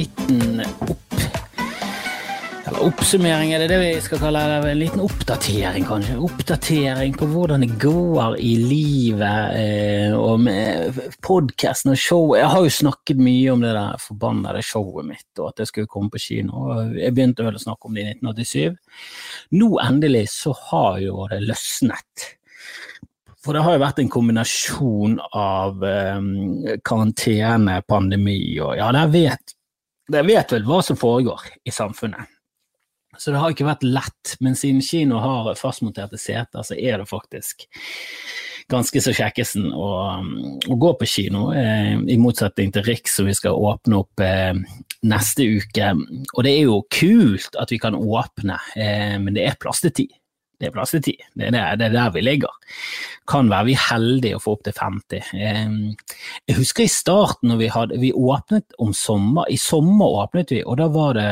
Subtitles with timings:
[0.00, 1.14] liten opp...
[2.68, 4.58] Eller oppsummering, er det det vi skal kalle det?
[4.70, 6.16] En liten oppdatering, kanskje?
[6.22, 12.40] Oppdatering på hvordan det går i livet, eh, og med podkasten og showet.
[12.40, 15.90] Jeg har jo snakket mye om det der forbannede showet mitt, og at det skulle
[15.90, 16.68] komme på kino.
[16.94, 19.00] Jeg begynte vel å snakke om det i 1987.
[19.58, 22.30] Nå endelig så har jo det løsnet.
[23.40, 26.34] For det har jo vært en kombinasjon av um,
[26.84, 29.54] karantene, pandemi og ja, dere vet,
[30.10, 32.36] dere vet vel hva som foregår i samfunnet.
[33.18, 37.10] Så det har ikke vært lett, men siden kino har fastmonterte seter, så er det
[37.10, 37.66] faktisk
[38.70, 39.88] ganske så kjekkesen å,
[40.70, 44.54] å gå på kino, eh, i motsetning til Riks som vi skal åpne opp eh,
[45.10, 45.90] neste uke.
[46.36, 49.94] Og det er jo kult at vi kan åpne, eh, men det er plass til
[50.02, 50.14] tid.
[50.60, 51.14] Det er plass til ti.
[51.32, 52.52] Det der, det er der vi ligger.
[53.30, 55.32] Kan være vi heldige å få opp til 50.
[55.40, 59.48] Jeg husker i starten når vi hadde Vi åpnet om sommer.
[59.48, 61.30] I sommer åpnet vi, og da var det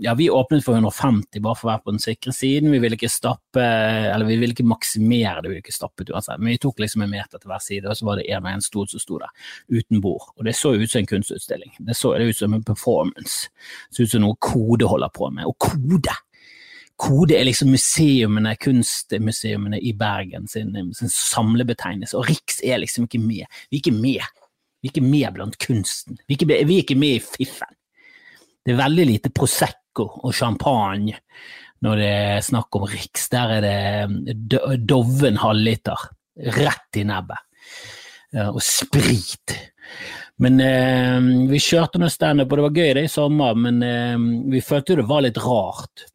[0.00, 2.70] ja, Vi åpnet for 150 bare for å være på den sikre siden.
[2.70, 6.38] Vi ville ikke stappe, eller vi ville ikke maksimere det, vi ville ikke stappet uansett.
[6.38, 8.52] Men vi tok liksom en meter til hver side, og så var det en og
[8.52, 9.32] en stol som sto der
[9.72, 10.28] uten bord.
[10.36, 11.74] Og det så ut som en kunstutstilling.
[11.88, 13.50] Det så ut som en performance.
[13.88, 15.48] Det så ut som noe Kode holder på med.
[15.48, 16.14] Og Kode!
[16.96, 23.20] Kode er liksom museumene, kunstmuseumene i Bergen sin, sin samlebetegnelse, og Riks er liksom ikke
[23.20, 23.44] med.
[23.68, 24.24] Vi er ikke med.
[24.80, 26.16] Vi er ikke med blant kunsten.
[26.24, 27.76] Vi er ikke, vi er ikke med i fiffen.
[28.64, 31.20] Det er veldig lite Prosecco og champagne
[31.84, 33.28] når det er snakk om Riks.
[33.30, 36.08] Der er det Doven halvliter
[36.56, 37.44] rett i nebbet.
[38.48, 39.54] Og sprit.
[40.42, 41.20] Men eh,
[41.52, 44.16] vi kjørte noe standup, og det var gøy det i sommer, men eh,
[44.52, 46.08] vi følte det var litt rart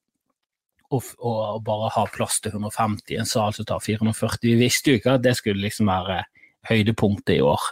[0.92, 4.44] å bare ha plass til 150 i en sal som tar 440.
[4.44, 6.24] Vi visste jo ikke at det skulle liksom være
[6.70, 7.64] høydepunktet i år.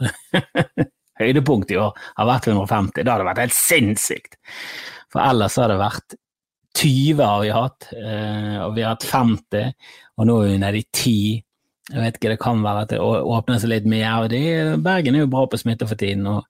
[1.22, 3.03] høydepunktet i år har vært 150.
[3.03, 4.40] Det hadde vært helt sinnssykt.
[5.09, 6.18] For ellers har det vært
[6.78, 9.72] 20 har vi hatt, eh, og vi har hatt 50,
[10.19, 11.44] og nå er vi nede i 10.
[11.90, 14.24] Jeg vet ikke, Det kan være at det åpner seg litt mer.
[14.24, 16.46] og det, Bergen er jo bra på smitte for tiden, og,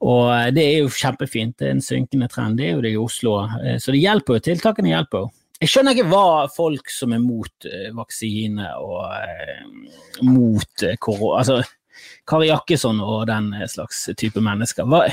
[0.00, 1.58] og, det er jo kjempefint.
[1.58, 2.58] Det er en synkende trend.
[2.58, 3.48] Det er jo det i Oslo.
[3.64, 4.44] Eh, så det hjelper jo.
[4.44, 5.30] Tiltakene hjelper jo.
[5.60, 11.42] Jeg skjønner ikke hva folk som er mot uh, vaksine og uh, mot uh, korona
[11.42, 11.58] Altså,
[12.28, 14.88] Kari Jakkesson og den slags type mennesker.
[14.88, 15.04] Hva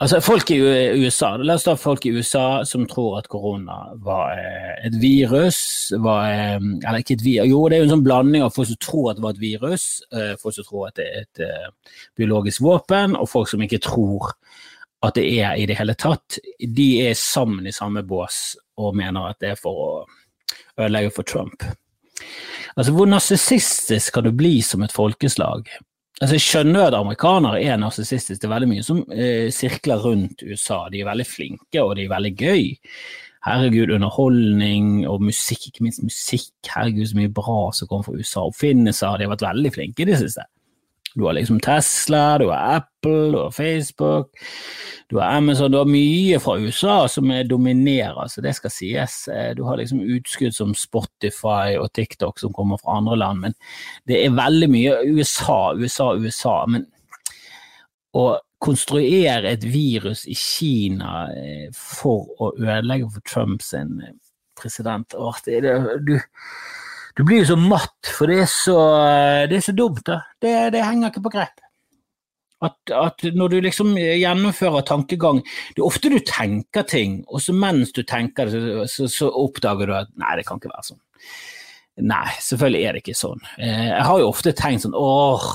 [0.00, 0.56] Altså, folk i
[0.96, 4.32] USA, La oss ta folk i USA som tror at korona var
[4.80, 5.58] et virus.
[5.92, 8.78] Var, eller ikke et virus, jo det er jo en sånn blanding av folk som
[8.80, 9.84] tror at det var et virus,
[10.40, 11.42] folk som tror at det er et
[12.16, 14.32] biologisk våpen, og folk som ikke tror
[15.02, 16.38] at det er i det hele tatt.
[16.60, 19.92] De er sammen i samme bås og mener at det er for å
[20.80, 21.64] ødelegge for Trump.
[22.76, 25.68] Altså, Hvor narsissistisk kan du bli som et folkeslag?
[26.20, 28.42] Altså, Jeg skjønner at amerikanere er narsissistiske.
[28.42, 30.86] Det er veldig mye som eh, sirkler rundt USA.
[30.92, 32.64] De er veldig flinke, og de er veldig gøy.
[33.46, 36.52] Herregud, underholdning og musikk, ikke minst musikk.
[36.68, 38.44] Herregud, så mye bra som kommer fra USA.
[38.44, 39.16] Oppfinnelser.
[39.16, 40.44] De har vært veldig flinke i det siste.
[41.14, 44.30] Du har liksom Tesla, du har Apple, du har Facebook,
[45.08, 45.72] du har Amazon.
[45.72, 49.16] Du har mye fra USA som dominerer, så det skal sies.
[49.28, 53.58] Eh, du har liksom utskudd som Spotify og TikTok som kommer fra andre land, men
[54.06, 56.56] det er veldig mye USA, USA, USA.
[56.70, 56.86] Men
[58.14, 64.14] å konstruere et virus i Kina eh, for å ødelegge for Trumps eh,
[64.60, 65.16] president
[65.46, 65.60] det,
[66.06, 66.18] du
[67.20, 68.76] du blir jo så matt, for det er så,
[69.50, 70.00] det er så dumt.
[70.06, 70.22] da.
[70.40, 71.60] Det, det, henger ikke på grep.
[72.64, 77.54] At, at, når du liksom gjennomfører tankegang Det er ofte du tenker ting, og så
[77.56, 81.00] mens du tenker det, så, så, oppdager du at nei, det kan ikke være sånn.
[82.08, 83.44] Nei, selvfølgelig er det ikke sånn.
[83.60, 85.48] Eh, jeg har jo ofte tenkt sånn åh,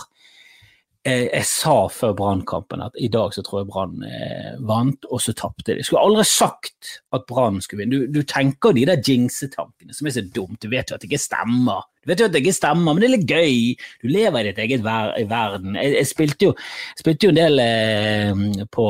[1.05, 5.21] jeg, jeg, sa før Brannkampen at i dag så tror jeg Brann eh, vant, og
[5.21, 5.83] så tapte de.
[5.85, 7.99] Skulle aldri sagt at Brann skulle vinne.
[8.07, 10.57] Du, du tenker de der jinxetankene som er så dumt.
[10.63, 11.85] Du vet jo at det ikke stemmer.
[12.01, 13.85] Du vet jo at det ikke stemmer, men det er litt gøy.
[14.01, 15.77] Du lever i ditt eget ver verden.
[15.77, 16.57] Jeg, jeg spilte, jo,
[16.97, 18.89] spilte, jo, en del eh, på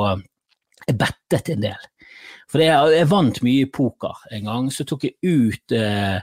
[0.86, 1.92] Jeg bettet en del.
[2.52, 4.72] For jeg, jeg vant mye i poker en gang.
[4.72, 6.22] Så tok jeg ut eh, Eh,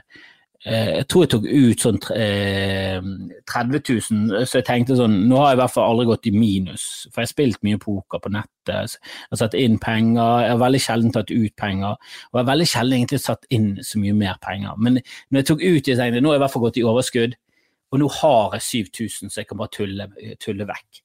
[0.63, 5.57] jeg tror jeg tok ut sånn 30 000, så jeg tenkte sånn Nå har jeg
[5.57, 8.95] i hvert fall aldri gått i minus, for jeg har spilt mye poker på nettet.
[8.95, 12.51] Jeg har satt inn penger, jeg har veldig sjelden tatt ut penger, og jeg har
[12.53, 14.79] veldig sjelden egentlig satt inn så mye mer penger.
[14.79, 16.87] Men når jeg tok ut, jeg tenkte nå har jeg i hvert fall gått i
[16.93, 17.35] overskudd,
[17.93, 20.07] og nå har jeg 7000, så jeg kan bare tulle,
[20.41, 21.03] tulle vekk.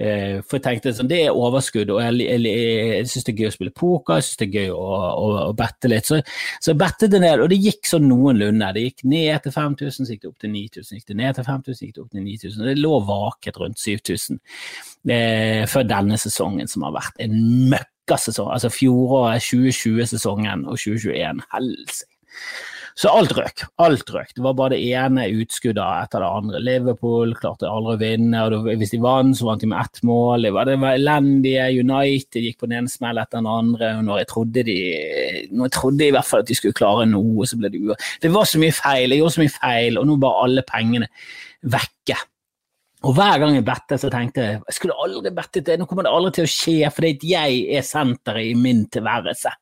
[0.00, 3.42] Eh, for jeg tenkte sånn, det er overskudd, og jeg, jeg, jeg syns det er
[3.42, 6.08] gøy å spille poker, jeg syns det er gøy å, å, å bette litt.
[6.08, 6.20] Så,
[6.56, 8.70] så jeg bettet det ned, og det gikk sånn noenlunde.
[8.76, 11.48] Det gikk ned til 5000, så gikk det opp til 9000, gikk det ned til
[11.50, 12.66] 5000, så gikk det opp til 9000.
[12.70, 14.40] Det lå vaket rundt 7000.
[15.10, 17.36] eh, før denne sesongen, som har vært en
[17.74, 18.50] møkkasesong.
[18.56, 21.44] Altså fjoråret, 2020-sesongen og 2021.
[21.52, 22.14] Helsike.
[22.98, 23.64] Så alt røk.
[23.82, 24.32] Alt røk.
[24.34, 26.62] Det var bare det ene utskuddet etter det andre.
[26.64, 30.46] Liverpool klarte aldri å vinne, og hvis de vant, så vant de med ett mål.
[30.46, 31.68] Det var, det var elendige.
[31.80, 33.92] United gikk på den ene smell etter den andre.
[33.98, 34.80] og når jeg, trodde de,
[35.52, 38.10] når jeg trodde i hvert fall at de skulle klare noe, så ble det uavgjort.
[38.24, 39.14] Det var så mye feil.
[39.14, 41.08] Jeg gjorde så mye feil, og nå var alle pengene
[41.70, 42.18] vekke.
[43.08, 46.04] Og hver gang jeg bettet, så tenkte jeg jeg skulle aldri bettet det, nå kommer
[46.04, 49.54] det aldri til å skje, fordi jeg er senteret i min tilværelse.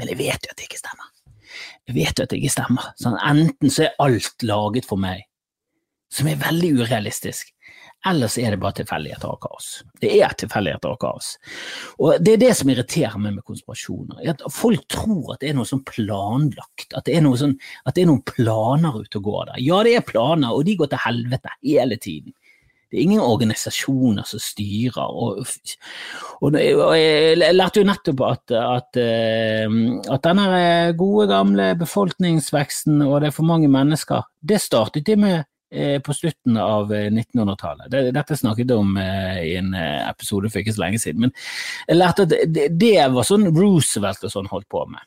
[0.00, 1.12] Men jeg vet jo at det ikke stemmer.
[1.86, 2.92] Jeg vet jo at det ikke stemmer.
[2.98, 5.26] Sånn, enten så er alt laget for meg,
[6.12, 7.52] som er veldig urealistisk,
[8.06, 9.68] eller så er det bare tilfeldigheter og kaos.
[10.02, 11.32] Det er tilfeldigheter og kaos.
[11.98, 14.20] Og det er det som irriterer meg med konspirasjoner.
[14.30, 18.10] At folk tror at det er noe sånn planlagt, at det sånn, at det er
[18.12, 19.62] noen planer ute og går der.
[19.64, 22.36] Ja, det er planer, og de går til helvete hele tiden.
[22.96, 25.02] Det er ingen organisasjoner som styrer.
[25.04, 25.42] Og,
[26.40, 29.74] og, og jeg lærte jo nettopp at, at, eh,
[30.14, 35.36] at denne gode, gamle befolkningsveksten og det er for mange mennesker, det startet de med
[35.68, 37.92] eh, på slutten av 1900-tallet.
[37.92, 41.26] Eh, dette snakket jeg om i en episode for ikke så lenge siden.
[41.26, 41.36] Men
[41.90, 45.04] jeg lærte at det var sånn Roosevelt og sånn holdt på med.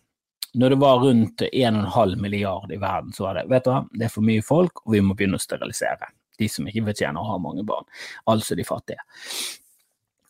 [0.62, 4.06] Når det var rundt 1,5 milliard i verden, så var det vet du hva, det
[4.12, 7.34] er for mye folk, og vi må begynne å sterilisere de som ikke fortjener å
[7.34, 7.88] ha mange barn,
[8.32, 9.04] altså de fattige.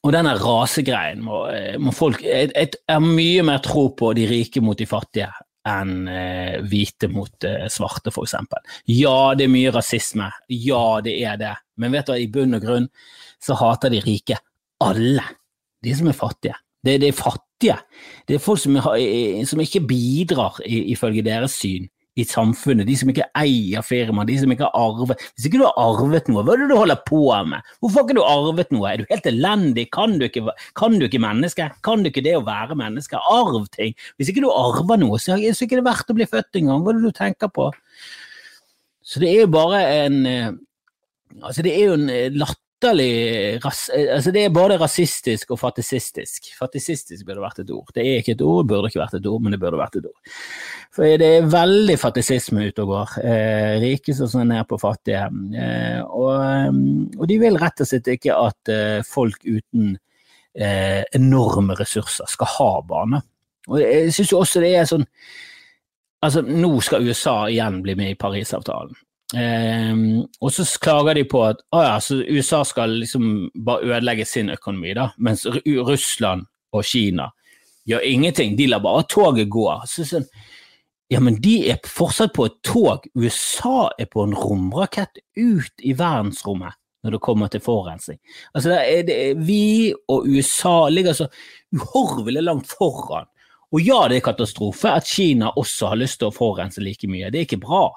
[0.07, 4.61] Og denne rasegreien må, eh, må folk Jeg, har mye mer tro på de rike
[4.63, 5.31] mot de fattige
[5.67, 8.38] enn eh, hvite mot eh, svarte, f.eks.
[8.88, 10.29] Ja, det er mye rasisme.
[10.56, 11.51] Ja, det er det.
[11.77, 12.88] Men vet du, i bunn og grunn
[13.44, 14.39] så hater de rike
[14.79, 15.25] alle.
[15.83, 16.56] De som er fattige.
[16.79, 17.75] Det, det er fattige.
[18.25, 23.27] Det er folk som, som ikke bidrar, ifølge deres syn, i samfunnet, de som ikke
[23.38, 26.63] eier firma, de som ikke har arvet Hvis ikke du har arvet noe, hva er
[26.63, 27.67] det du holder på med?
[27.79, 28.85] Hvorfor har ikke du arvet noe?
[28.89, 29.85] Er du helt elendig?
[29.95, 31.69] Kan du ikke, kan du ikke menneske?
[31.85, 33.21] Kan du ikke det å være menneske?
[33.31, 33.95] Arv ting.
[34.17, 36.83] Hvis ikke du arver noe, så er det ikke verdt å bli født engang.
[36.83, 37.69] Hva er det du tenker på?
[39.06, 40.50] Så det er jo bare en eh,
[41.45, 46.54] Altså, det er jo en eh, latter latterlig altså Det er både rasistisk og fattisistisk.
[46.58, 47.90] Fattisistisk burde vært et ord.
[47.94, 50.06] Det er ikke et ord, burde ikke vært et ord, men det burde vært et
[50.06, 50.38] ord.
[50.96, 53.18] For det er veldig fattisisme ute og går.
[53.24, 55.26] Eh, rike som er ned på fattige.
[55.56, 56.80] Eh, og,
[57.18, 59.98] og, de vil rett og slett ikke at eh, folk uten
[60.56, 63.22] eh, enorme ressurser skal ha bane.
[63.70, 65.08] Og jeg syns også det er sånn
[66.20, 68.92] Altså, nå skal USA igjen bli med i Parisavtalen.
[69.30, 74.50] Um, og så klager de på at ah, ja, USA skal liksom bare ødelegge sin
[74.50, 77.30] økonomi, da, mens Russland og Kina
[77.90, 78.58] gjør ingenting.
[78.58, 79.68] De lar bare toget gå.
[79.86, 80.24] Så, så,
[81.10, 83.06] ja, men de er fortsatt på et tog.
[83.18, 88.20] USA er på en romrakett ut i verdensrommet når det kommer til forurensning.
[88.54, 88.76] Altså,
[89.08, 91.30] det vi og USA ligger så
[91.72, 93.30] uhorvelig langt foran.
[93.72, 97.30] Og ja, det er katastrofe at Kina også har lyst til å forurense like mye.
[97.30, 97.88] Det er ikke bra.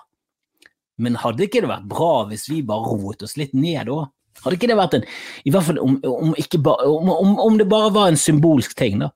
[1.01, 4.05] Men hadde ikke det vært bra hvis vi bare roet oss litt ned da?
[4.43, 5.09] Hadde ikke det vært en
[5.47, 9.13] I hvert fall om, om, ba, om, om det bare var en symbolsk ting, da.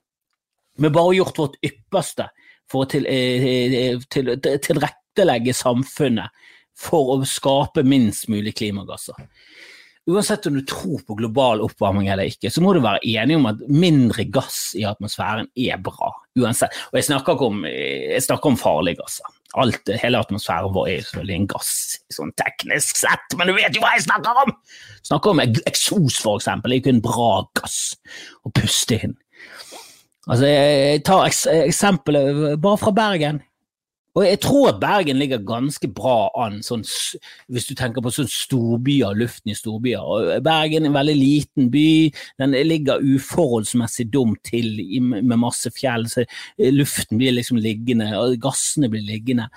[0.77, 2.29] Vi bare gjort vårt ypperste
[2.71, 6.45] for å til, eh, eh, til, til, tilrettelegge samfunnet
[6.77, 9.17] for å skape minst mulig klimagasser.
[10.07, 13.49] Uansett om du tror på global oppvarming eller ikke, så må du være enig om
[13.51, 16.13] at mindre gass i atmosfæren er bra.
[16.39, 16.77] Uansett.
[16.93, 21.05] Og jeg snakker ikke om, jeg snakker om farlige gasser alt, hele atmosfæren vår er
[21.07, 21.73] selvfølgelig en gass,
[22.13, 24.55] sånn teknisk sett, men du vet jo hva jeg snakker om!
[25.07, 26.73] Snakker om eksos, for eksempel.
[26.73, 27.79] Det er ikke en bra gass
[28.43, 29.15] å puste inn.
[30.27, 33.45] Altså, jeg tar eksempelet bare fra Bergen.
[34.17, 36.81] Og jeg tror at Bergen ligger ganske bra an, sånn,
[37.53, 40.01] hvis du tenker på sånn storbyer, luften i storbyer.
[40.01, 41.89] Og Bergen er en veldig liten by,
[42.41, 46.25] den ligger uforholdsmessig dumt til med masse fjell, så
[46.73, 49.51] luften blir liksom liggende, og gassene blir liggende.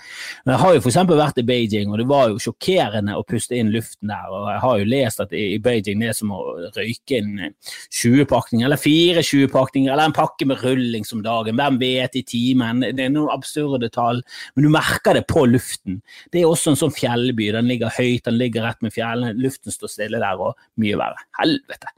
[0.44, 1.00] Men Jeg har jo f.eks.
[1.08, 4.28] vært i Beijing, og det var jo sjokkerende å puste inn luften der.
[4.28, 6.42] og Jeg har jo lest at i Beijing det er som å
[6.76, 7.56] røyke en
[7.96, 12.84] 20-pakning, eller fire 20-pakninger, eller en pakke med rulling som dagen, hvem vet i timen,
[12.84, 14.20] det er noen absurde tall
[14.56, 16.00] men du merker det på luften.
[16.34, 17.50] Det er også en sånn fjellby.
[17.56, 21.26] Den ligger høyt, den ligger rett med fjellene, luften står stille der, og mye verre.
[21.40, 21.94] Helvete.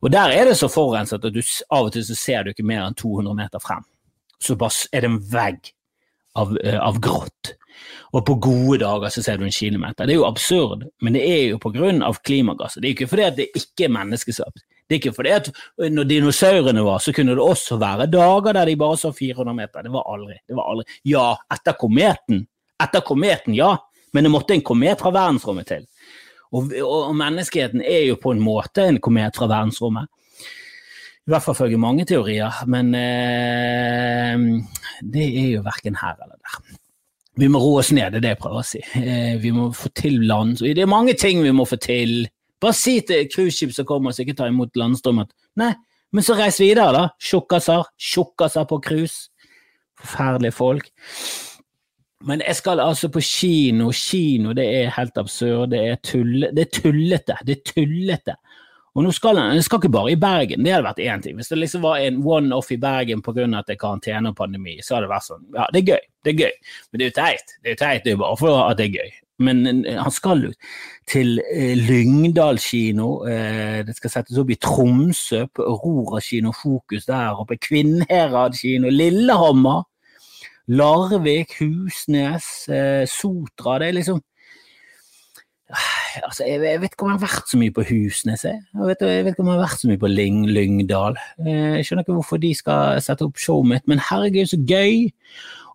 [0.00, 2.66] Og der er det så forurenset at du, av og til så ser du ikke
[2.66, 3.86] mer enn 200 meter frem.
[4.40, 5.72] Så bare er det en vegg
[6.40, 7.54] av, uh, av grått.
[8.10, 10.06] Og på gode dager så ser du en kilometer.
[10.06, 11.60] Det er jo absurd, men det er jo
[12.06, 12.82] av klimagasser.
[12.82, 14.64] Det er ikke fordi det ikke er menneskeskapt.
[14.90, 15.48] Det er ikke fordi at
[15.94, 19.84] når dinosaurene var, så kunne det også være dager der de bare så 400 meter.
[19.86, 20.34] Det var aldri.
[20.42, 20.96] Det var aldri.
[21.06, 22.40] Ja, etter kometen.
[22.82, 23.76] Etter kometen, ja.
[24.10, 25.86] Men det måtte en komet fra verdensrommet til.
[26.50, 30.10] Og, og, menneskeheten er jo på en måte en komet fra verdensrommet.
[31.22, 34.42] I hvert fall følger mange teorier, men eh,
[35.06, 36.78] det er jo verken her eller der.
[37.38, 38.82] Vi må roe oss ned, det er det jeg prøver å si.
[38.98, 40.58] Eh, vi må få til land...
[40.58, 42.24] Det er mange ting vi må få til.
[42.60, 45.72] Bare si til cruiseskip som kommer og ikke tar imot landstrøm at nei,
[46.12, 47.04] men så reis videre, da.
[47.22, 47.86] Tjukkaser.
[47.98, 49.30] Tjukkaser på cruise.
[50.00, 50.90] Forferdelige folk.
[52.26, 53.90] Men jeg skal altså på kino.
[53.96, 55.70] Kino det er helt absurd.
[55.72, 57.38] Det er, tulle, det er tullete.
[57.46, 58.36] Det er tullete.
[58.98, 61.36] Og nå skal jeg skal ikke bare i Bergen, det hadde vært én ting.
[61.38, 63.46] Hvis det liksom var en one-off i Bergen pga.
[63.58, 66.08] at det er karantene og pandemi, så hadde det vært sånn Ja, det er gøy,
[66.24, 66.56] det er gøy,
[66.90, 67.54] men det er jo teit.
[67.62, 69.12] Det er jo teit, det er bare for at det er gøy.
[69.40, 70.52] Men eh, han skal jo
[71.08, 73.24] til eh, Lyngdal kino.
[73.28, 77.58] Eh, det skal settes opp i Tromsø, på Aurora kino Fokus der oppe.
[77.60, 79.86] Kvinnherad kino, Lillehammer.
[80.70, 82.46] Larvik, Husnes,
[83.10, 83.80] Sotra.
[83.82, 84.20] Det er liksom
[86.24, 88.44] altså, jeg, jeg, vet ikke om jeg har vært så mye på Husnes.
[88.46, 91.16] Jeg, vet, jeg vet ikke om jeg har vært så mye på Lyng, Lyngdal.
[91.44, 95.08] Eh, jeg skjønner ikke hvorfor de skal sette opp showet mitt, men herregud, så gøy!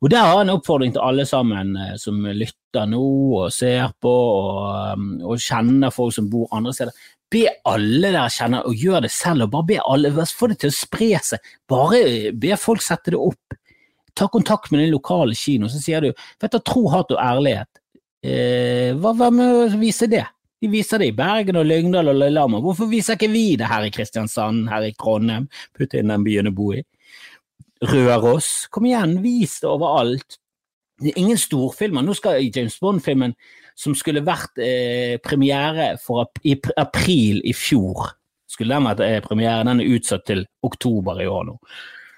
[0.03, 3.03] Og der har jeg en oppfordring til alle sammen eh, som lytter nå
[3.39, 7.05] og ser på og, og kjenner folk som bor andre steder.
[7.33, 10.71] Be alle der kjenner, og gjør det selv, og bare be alle, få det til
[10.71, 11.53] å spre seg.
[11.69, 13.57] Bare be folk sette det opp.
[14.15, 17.81] Ta kontakt med den lokale kinoen, så sier du vet du, tro, hat og ærlighet.
[18.25, 20.23] Eh, hva, hva med å vise det?
[20.61, 22.63] De viser det i Bergen og Lyngdal og Lillehammer.
[22.63, 25.45] Hvorfor viser ikke vi det her i Kristiansand, her i Trondheim?
[25.77, 26.81] Putt inn den byen å bo i.
[27.85, 28.65] Røros.
[28.73, 30.39] Kom igjen, vis det overalt.
[31.01, 32.05] Det er ingen storfilmer.
[32.05, 33.35] Nå skal James Bond-filmen,
[33.77, 38.13] som skulle vært eh, premiere for, i april i fjor,
[38.47, 41.57] skulle den vært eh, premiere, den er utsatt til oktober i år nå.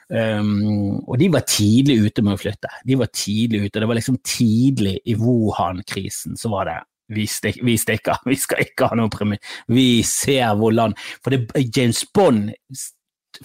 [0.08, 2.72] Um, og de var tidlig ute med å flytte.
[2.88, 3.82] De var tidlig ute.
[3.82, 6.78] Det var liksom tidlig i Wuhan-krisen så var det
[7.16, 9.42] vi, stik, vi stikker, vi skal ikke ha noe premie.
[9.72, 12.52] Vi ser hvor land For det, James Bond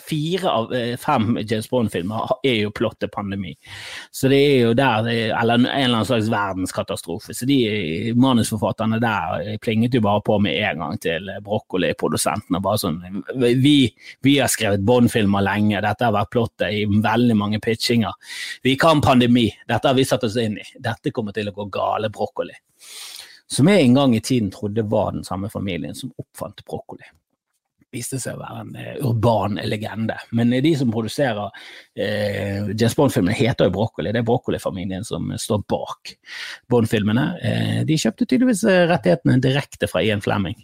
[0.00, 3.54] fire av eh, fem James Bond-filmer er jo plott pandemi.
[4.10, 7.34] Så det er jo der Eller en eller annen slags verdenskatastrofe.
[7.34, 12.60] Så de manusforfatterne der eh, plinget jo bare på med en gang til Broccoli-produsentene.
[12.62, 13.00] Bare sånn
[13.36, 13.76] vi,
[14.22, 18.12] vi har skrevet Bond-filmer lenge, dette har vært plottet i veldig mange pitchinger.
[18.62, 20.68] Vi kan pandemi, dette har vi satt oss inn i.
[20.78, 22.54] Dette kommer til å gå gale, Broccoli.
[23.52, 27.04] Som jeg en gang i tiden trodde var den samme familien som oppfant broccoli
[27.92, 30.16] viste seg å være en uh, urban legende.
[30.36, 34.12] Men de som produserer uh, James Bond-filmene, heter jo Broccoli.
[34.14, 36.14] Det er Broccoli-familien som står bak
[36.72, 37.26] Bond-filmene.
[37.42, 40.56] Uh, de kjøpte tydeligvis rettighetene direkte fra Ian Flemming.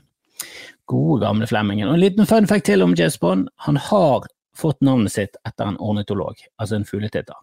[0.88, 1.90] Gode, gamle Flemmingen.
[1.90, 3.52] Og en liten fun fact til om James Bond.
[3.68, 7.37] Han har fått navnet sitt etter en ornitolog, altså en fugletitter.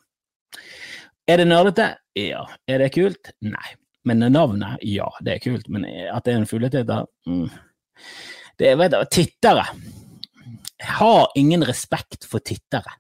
[1.29, 1.93] Er det nerdete?
[2.17, 2.43] Ja.
[2.69, 3.31] Er det kult?
[3.45, 3.75] Nei.
[4.05, 4.81] Men navnet?
[4.85, 5.69] Ja, det er kult.
[5.73, 7.07] Men at det er en fugletitter?
[7.29, 7.47] Mm
[8.59, 9.65] det er, vet du, Tittere
[10.85, 12.97] har ingen respekt for tittere.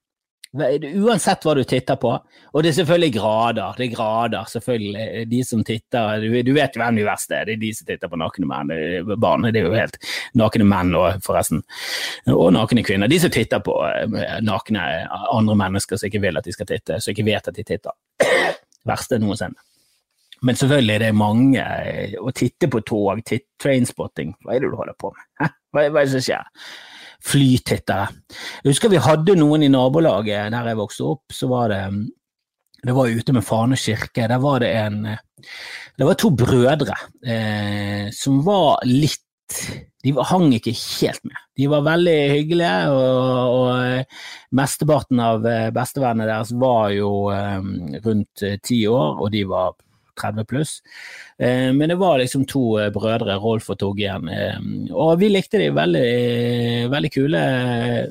[0.55, 2.13] Uansett hva du titter på.
[2.55, 3.73] Og det er selvfølgelig grader.
[3.75, 5.25] Det er grader, selvfølgelig.
[5.27, 7.49] De som titter Du, du vet hvem de verste er.
[7.49, 8.71] Det er de som titter på nakne menn.
[9.19, 9.49] Barn.
[9.49, 9.99] Det er jo helt
[10.39, 11.65] nakne menn òg, forresten.
[12.31, 13.11] Og nakne kvinner.
[13.11, 17.01] De som titter på eh, nakne andre mennesker som ikke vil at de skal titte,
[17.03, 18.31] som ikke vet at de titter.
[18.87, 19.59] Verste noensinne.
[20.45, 24.69] Men selvfølgelig er det mange eh, å titte på tog, titt, trainspotting, hva er det
[24.71, 25.25] du holder på med?
[25.73, 26.67] Hva, hva er det som skjer?
[27.25, 28.05] Flytittere.
[28.61, 31.81] Jeg husker vi hadde noen i nabolaget der jeg vokste opp, så var det
[32.85, 34.27] det var ute med Fane kirke.
[34.29, 34.99] Der var det en
[35.97, 39.23] Det var to brødre eh, som var litt
[40.03, 41.37] de hang ikke helt med.
[41.57, 47.67] De var veldig hyggelige, og, og mesteparten av eh, bestevennene deres var jo eh,
[48.05, 49.77] rundt ti år, og de var
[50.19, 50.77] 30 pluss.
[51.39, 54.59] Eh, men det var liksom to eh, brødre, Rolf og Torbjørn, eh,
[54.93, 56.07] og vi likte de veldig,
[56.93, 57.43] veldig kule.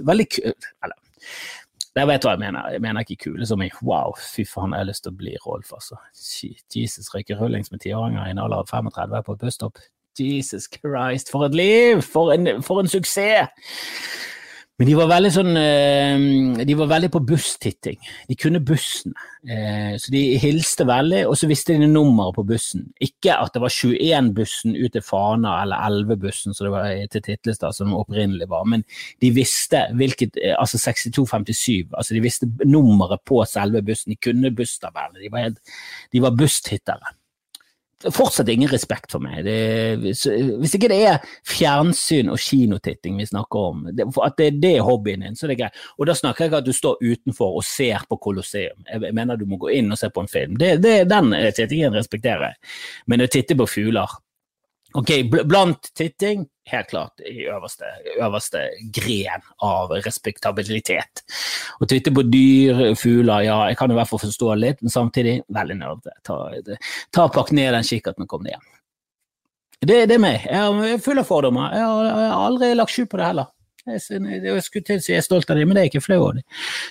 [0.05, 1.01] Veldig kule Eller
[1.95, 2.71] jeg vet hva jeg mener.
[2.75, 5.37] Jeg mener ikke kule som i wow, fy faen, jeg har lyst til å bli
[5.45, 6.01] Rolf, altså.
[6.75, 9.79] Jesus, røyker rullings med tiåringer i en alder av 35 på et busstopp.
[10.19, 12.03] Jesus Christ, for et liv!
[12.03, 13.51] For en, for en suksess!
[14.75, 17.99] Men de var veldig sånn eh, De var veldig på busstitting.
[18.27, 19.15] De kunne bussene.
[19.47, 22.89] Eh, så de hilste veldig, og så visste de nummeret på bussen.
[23.05, 27.77] Ikke at det var 21-bussen ut til Fana eller 11-bussen som det var til Titlestad
[27.77, 28.83] som opprinnelig var, men
[29.23, 31.93] de visste hvilket eh, Altså 6257.
[31.95, 34.15] Altså de visste nummeret på selve bussen.
[34.15, 35.23] De kunne busstabellene.
[35.23, 35.55] De var,
[36.11, 37.15] de var busstittere
[38.13, 39.45] fortsatt ingen respekt for meg.
[39.47, 39.57] Det,
[40.03, 44.87] hvis, ikke det er fjernsyn og kinotitting vi snakker om, det, at det, det, er
[44.87, 45.81] hobbyen din, så er det greit.
[45.99, 48.85] Og da snakker jeg ikke at du står utenfor og ser på Colosseum.
[48.91, 50.59] Jeg mener du må gå inn og se på en film.
[50.61, 52.75] Det, den tittingen respekterer jeg.
[53.11, 54.19] Men å titte på fugler
[54.95, 57.89] Ok, blant titting, helt klart i øverste,
[58.23, 58.61] øverste
[58.95, 61.25] gren av respektabilitet.
[61.83, 65.41] Å titte på dyr, fugler, ja, jeg kan i hvert fall forstå litt, men samtidig
[65.55, 66.15] veldig nerdete.
[66.23, 66.39] Ta,
[67.11, 68.71] ta pakk ned den kikkerten og kom ned hjem.
[69.85, 70.47] Det, det er meg.
[70.47, 71.75] Jeg er full av fordommer.
[71.75, 73.51] Jeg har, jeg har aldri lagt skjul på det heller.
[73.85, 76.17] Jeg, skulle til å si jeg er stolt av dem, men det er ikke flau
[76.31, 76.45] av dem.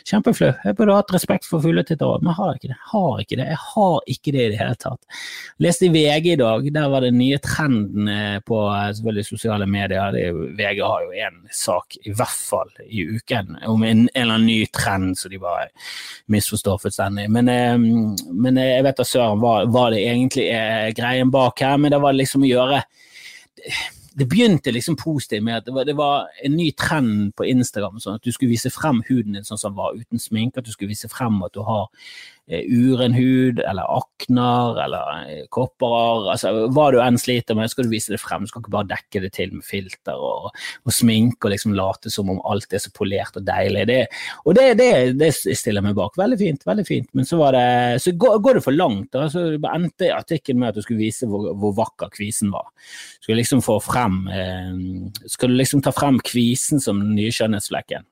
[0.05, 0.51] Kjempeflau.
[0.61, 2.75] Jeg burde hatt respekt for fugletittere, men jeg har ikke det.
[2.75, 3.47] Jeg har ikke det.
[3.47, 5.17] Jeg har ikke det i det hele tatt.
[5.65, 8.11] Leste i VG i dag, der var den nye trenden
[8.45, 8.59] på
[8.99, 10.19] selvfølgelig sosiale medier.
[10.59, 14.51] VG har jo én sak, i hvert fall i uken, om en, en eller annen
[14.51, 15.71] ny trend som de bare
[16.29, 17.25] misforstår fullstendig.
[17.33, 21.81] Men, eh, men jeg vet da søren hva, hva det egentlig er greien bak her,
[21.81, 22.83] men det var liksom å gjøre
[24.13, 27.99] det begynte liksom positivt med at det var, det var, en ny trend på Instagram.
[27.99, 30.61] sånn At du skulle vise frem huden din sånn som var uten sminke.
[30.61, 31.89] At du skulle vise frem at du har
[32.51, 37.93] uren hud eller akner eller eh, kopperer, altså hva du enn sliter med, skal du
[37.93, 38.43] vise det frem.
[38.43, 40.49] Du skal ikke bare dekke det til med filter og,
[40.83, 43.85] og sminke og liksom late som om alt er så polert og deilig.
[43.87, 44.01] Det,
[44.43, 46.19] og det, det, det stiller jeg meg bak.
[46.19, 47.09] Veldig fint, veldig fint.
[47.15, 47.65] Men så, det,
[48.03, 49.19] så går, går det for langt.
[49.19, 52.67] Altså, endte artikkelen med at du skulle vise hvor, hvor vakker kvisen var.
[53.23, 54.73] Skulle liksom få frem eh,
[55.31, 58.03] Skal du liksom ta frem kvisen som den nye skjønnhetsflekken.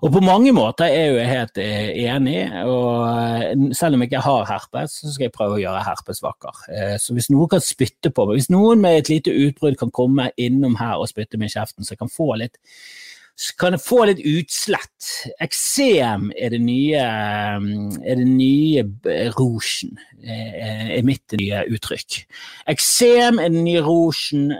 [0.00, 4.08] Og på mange måter er jeg jo helt eh, enig, og eh, selv om jeg
[4.08, 6.62] ikke har herpes, så skal jeg prøve å gjøre herpes vakker.
[6.72, 9.92] Eh, så hvis noen kan spytte på meg, hvis noen med et lite utbrudd kan
[9.92, 12.56] komme innom her og spytte meg i kjeften, så jeg kan få litt
[13.56, 15.06] kan jeg få litt utslett.
[15.40, 18.82] Eksem er det nye er det nye
[19.32, 22.18] rougen, er mitt nye uttrykk.
[22.68, 24.50] Eksem er den nye rougen,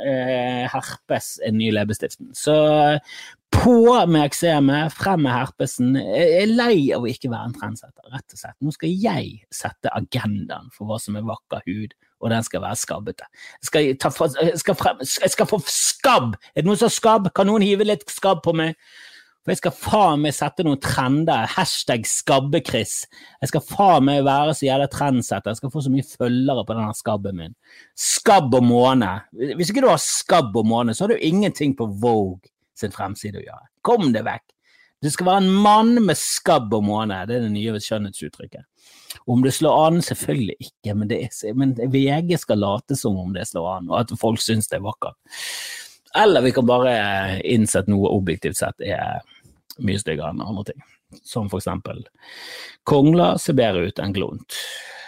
[0.73, 2.33] herpes er den nye leppestiften.
[2.33, 2.57] Så
[3.51, 5.97] på med eksemet, frem med herpesen.
[5.99, 8.57] Jeg er lei av å ikke være en trendsetter, rett og slett.
[8.63, 12.79] Nå skal jeg sette agendaen for hva som er vakker hud, og den skal være
[12.81, 13.29] skabbete.
[13.61, 16.35] Jeg skal, ta, jeg skal, frem, jeg skal få skabb!
[16.55, 17.31] Er det noen som har skabb?
[17.37, 18.79] Kan noen hive litt skabb på meg?
[19.41, 21.49] For jeg skal faen meg sette noen trender.
[21.49, 22.99] Hashtag skabbe-Chris.
[23.41, 25.55] Jeg skal faen meg være så jævla trendsetter.
[25.55, 27.57] Jeg skal få så mye følgere på denne skabben min.
[27.97, 29.15] Skabb og måne.
[29.33, 33.41] Hvis ikke du har skabb og måne, så har du ingenting på Vogue sin fremside
[33.41, 33.71] å gjøre.
[33.87, 34.47] Kom det vekk!
[35.01, 38.67] Du skal være en mann med skabb og måne, det er det nye skjønnhetsuttrykket.
[39.33, 43.47] Om det slår an, selvfølgelig ikke, men, er, men, VG skal late som om det
[43.49, 45.17] slår an, og at folk syns det er vakkert.
[46.21, 46.93] Eller vi kan bare
[47.47, 49.23] innse at noe objektivt sett er
[49.81, 50.85] mye styggere enn andre ting.
[51.25, 52.05] Som for eksempel
[52.87, 54.59] kongler ser bedre ut enn glont.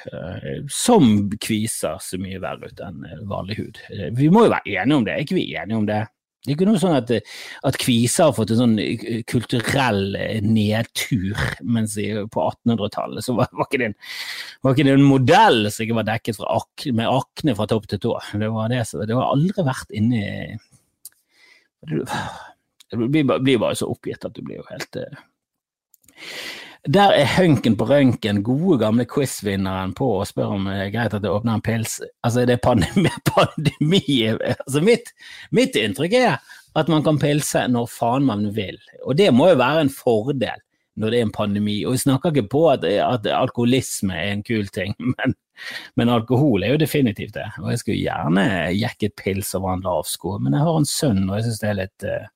[0.08, 3.82] Eh, som kviser ser mye verre ut enn vanlig hud.
[4.18, 6.02] Vi må jo være enige om det, er ikke vi enige om det?
[6.42, 7.10] Det er ikke noe sånn at,
[7.68, 13.52] at kviser har fått en sånn eh, kulturell eh, nedtur, mens på 1800-tallet så var,
[13.54, 13.94] var, ikke en,
[14.66, 18.02] var ikke det en modell som ikke var dekket ak, med akne fra topp til
[18.02, 18.16] tå.
[18.42, 20.24] Det var, det, det var aldri vært inni
[21.86, 24.98] Du blir, bare så oppgitt at du blir jo helt
[26.90, 31.14] der er hunken på røntgen, gode gamle quiz-vinneren på og spør om det er greit
[31.14, 32.00] at jeg åpner en pils.
[32.26, 34.02] Altså, det er pandemi, pandemi.
[34.26, 35.12] Altså, mitt,
[35.54, 36.40] mitt inntrykk er
[36.74, 40.58] at man kan pilse når faen man vil, og det må jo være en fordel
[40.98, 41.76] når det er en pandemi.
[41.86, 45.36] Og vi snakker ikke på at, at alkoholisme er en kul ting, men,
[45.96, 47.46] men, alkohol er jo definitivt det.
[47.62, 51.28] Og jeg skulle gjerne jekket pils over en lav sko, men jeg har en sønn,
[51.28, 52.30] og jeg syns det er litt uh,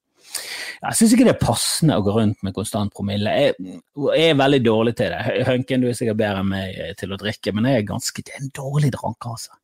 [0.83, 3.33] jeg syns ikke det er passende å gå rundt med konstant promille.
[3.41, 3.79] Jeg,
[4.17, 5.45] jeg er veldig dårlig til det.
[5.49, 8.35] Hønken, du er sikkert bedre enn meg til å drikke, men jeg er ganske, det
[8.35, 9.57] er en dårlig dranker, altså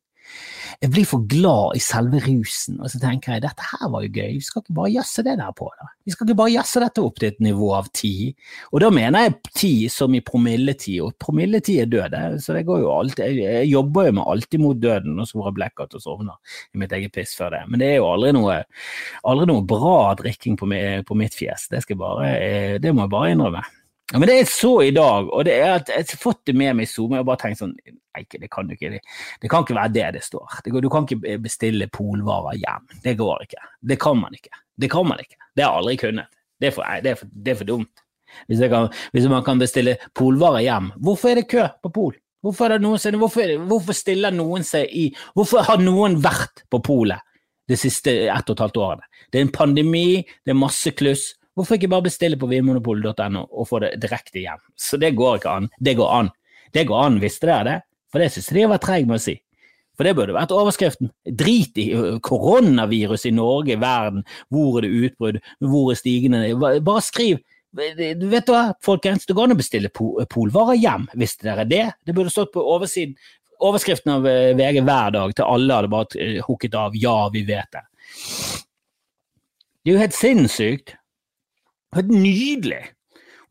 [0.81, 4.11] jeg blir for glad i selve rusen, og så tenker jeg dette her var jo
[4.11, 5.89] gøy, vi skal ikke bare jazze det der på, da.
[6.03, 8.13] Vi skal ikke bare jazze dette opp til et nivå av ti.
[8.71, 12.81] Og da mener jeg ti som i promilletid, og promilletid er død, så det går
[12.83, 16.03] jo alltid, jeg jobber jo med alltid mot døden, og så får jeg blackout og
[16.03, 17.63] sovner i mitt eget piss før det.
[17.69, 18.57] Men det er jo aldri noe,
[19.29, 20.67] aldri noe bra drikking på,
[21.07, 23.63] på mitt fjes, det, skal bare, eh, det må jeg bare innrømme.
[24.11, 26.53] Ja, men det jeg så i dag, og det er at jeg har fått det
[26.59, 27.75] med meg i Zoom, og bare tenkt sånn
[28.13, 28.91] Nei, det kan du ikke.
[28.93, 28.99] Det,
[29.41, 30.59] det kan ikke være det det står.
[30.61, 32.83] Det du kan ikke bestille polvarer hjem.
[33.01, 33.63] Det går ikke.
[33.89, 34.51] Det kan man ikke.
[34.77, 35.39] Det kan man ikke.
[35.55, 36.37] Det har jeg aldri kunnet.
[36.61, 38.03] Det er for, det er for, det er for dumt.
[38.47, 42.13] Hvis, kan, hvis, man kan bestille polvarer hjem, hvorfor er det kø på pol?
[42.43, 47.23] Hvorfor, noen, hvorfor, hvorfor, stiller noen seg i Hvorfor har noen vært på polet
[47.71, 49.07] de siste ett og et halvt årene?
[49.31, 51.31] Det er en pandemi, det er masse kluss.
[51.53, 54.61] Hvorfor ikke bare bestille på vinmonopolet.no og få det direkte hjem?
[54.79, 55.69] Så det går ikke an.
[55.77, 56.29] Det går an.
[56.73, 57.79] Det går an, visste dere det?
[58.13, 59.35] For det syns jeg var treig med å si.
[59.93, 61.11] For det burde vært overskriften.
[61.29, 61.87] Drit i
[62.25, 66.45] koronavirus i Norge, verden, hvor er det utbrudd, hvor er stigende
[66.81, 71.63] Bare skriv du vet hva, folkens, det går an å bestille polvarer hjem, visste dere
[71.65, 71.87] det?
[72.05, 73.15] Det burde stått på oversiden
[73.63, 77.43] overskriften av eh, VG hver dag til alle hadde bare hukket hooket av 'ja, vi
[77.47, 77.87] vet det'.
[79.83, 80.95] Det er jo helt sinnssykt.
[81.93, 82.81] Helt nydelig.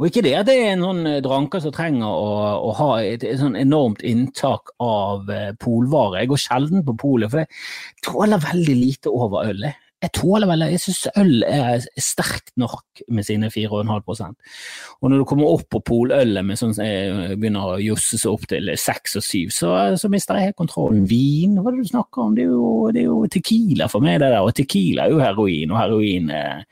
[0.00, 2.31] Og ikke det at det er noen eh, dranker som trenger å,
[2.66, 5.31] å ha et, et, sånn enormt inntak av
[5.62, 6.22] polvare.
[6.22, 9.68] Jeg går sjelden på polet, for jeg tåler veldig lite over øl
[10.02, 15.26] jeg tåler vel Jeg syns øl er sterkt nok med sine 4,5% Og når du
[15.28, 19.24] kommer opp på polølet med sånn jeg begynner å josse seg opp til 6 og
[19.26, 21.04] 7, så, så mister jeg helt kontrollen.
[21.08, 22.36] Vin, hva er det du snakker om?
[22.36, 24.44] Det er, jo, det er jo Tequila for meg, det der.
[24.44, 26.64] Og Tequila er jo heroin, og heroin er,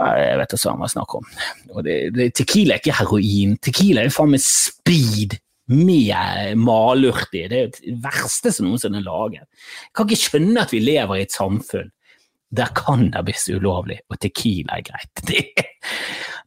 [0.00, 1.30] Jeg vet ikke hva jeg snakker om.
[1.86, 3.54] Det, det, tequila er ikke heroin.
[3.62, 5.38] Tequila er faen meg speed
[5.70, 7.46] med malurt i.
[7.50, 9.46] Det er det verste som noensinne er laget.
[9.86, 11.92] Jeg kan ikke skjønne at vi lever i et samfunn
[12.50, 15.24] der cannabis er ulovlig, og Tequila er greit.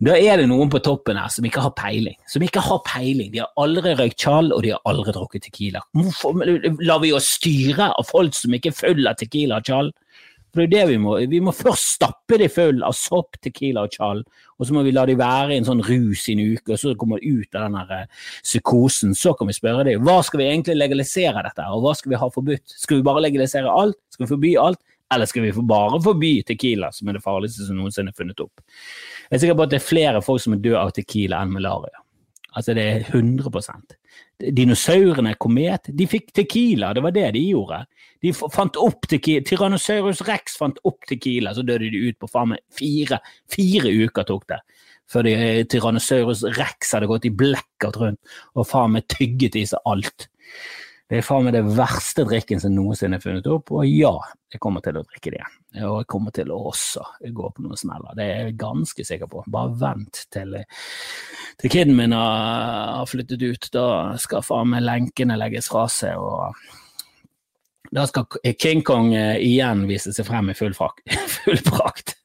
[0.03, 2.15] Da er det noen på toppen her som ikke har peiling.
[2.27, 3.29] Som ikke har peiling.
[3.31, 5.83] De har aldri røykt tjall, og de har aldri drukket Tequila.
[5.95, 6.41] Hvorfor
[6.83, 9.93] lar vi oss styre av folk som ikke er full av Tequila og tjall?
[10.53, 13.87] For det er det Vi må Vi må først stappe de full av sopp, Tequila
[13.87, 14.21] og tjall,
[14.59, 16.81] og så må vi la de være i en sånn rus i en uke, og
[16.81, 18.05] så kommer de ut av den eh,
[18.43, 19.15] psykosen.
[19.17, 22.21] Så kan vi spørre dem hva skal vi egentlig legalisere dette, og hva skal vi
[22.21, 22.75] ha forbudt?
[22.83, 23.97] Skal vi bare legalisere alt?
[24.13, 24.81] Skal vi forby alt?
[25.13, 28.63] Eller skal vi bare forby Tequila, som er det farligste som noensinne er funnet opp?
[29.29, 31.53] Jeg er sikker på at det er flere folk som er døde av Tequila enn
[31.53, 32.03] malaria.
[32.53, 33.95] Altså det er 100%
[34.53, 37.79] Dinosaurene, komet, de fikk Tequila, det var det de gjorde.
[38.21, 39.43] De fant opp tequila.
[39.47, 43.21] Tyrannosaurus rex fant opp Tequila, så døde de ut på faen meg fire,
[43.51, 44.59] fire uker tok det.
[45.11, 49.89] Før eh, Tyrannosaurus rex hadde gått i blackout rundt og faen meg tygget i seg
[49.89, 50.27] alt.
[51.09, 54.13] Det er faen meg det verste drikken som noensinne er funnet opp, og ja,
[54.53, 55.41] jeg kommer til å drikke det.
[55.41, 55.57] igjen.
[55.89, 57.03] Og jeg kommer til å også
[57.35, 59.43] gå på noen smeller, det er jeg ganske sikker på.
[59.51, 60.55] Bare vent til,
[61.59, 63.85] til kiden min har flyttet ut, da
[64.21, 66.55] skal faen meg lenkene legges fra seg, og
[67.93, 70.73] da skal King Kong eh, igjen vise seg frem i full,
[71.35, 72.15] full prakt.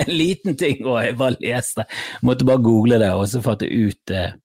[0.00, 1.88] En liten ting, og jeg bare leste,
[2.24, 4.36] måtte bare google det, og så fant jeg ut eh,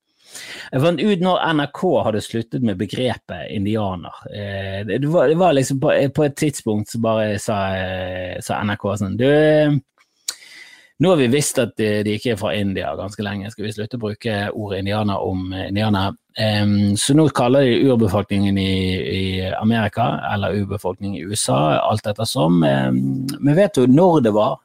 [0.72, 4.22] jeg fant ut når NRK hadde sluttet med begrepet indianer.
[4.30, 8.62] Eh, det var, det var liksom på, på, et tidspunkt så bare sa, eh, sa
[8.66, 9.28] NRK sånn Du,
[11.04, 13.74] nå har vi visst at de, de, ikke er fra India ganske lenge, skal vi
[13.76, 16.16] slutte å bruke ordet indianer om indianer?
[16.36, 22.60] Um, så nå kaller de urbefolkningen i, i, Amerika, eller urbefolkningen i USA, alt ettersom.
[22.64, 23.02] Um,
[23.40, 24.60] men vet du når det var?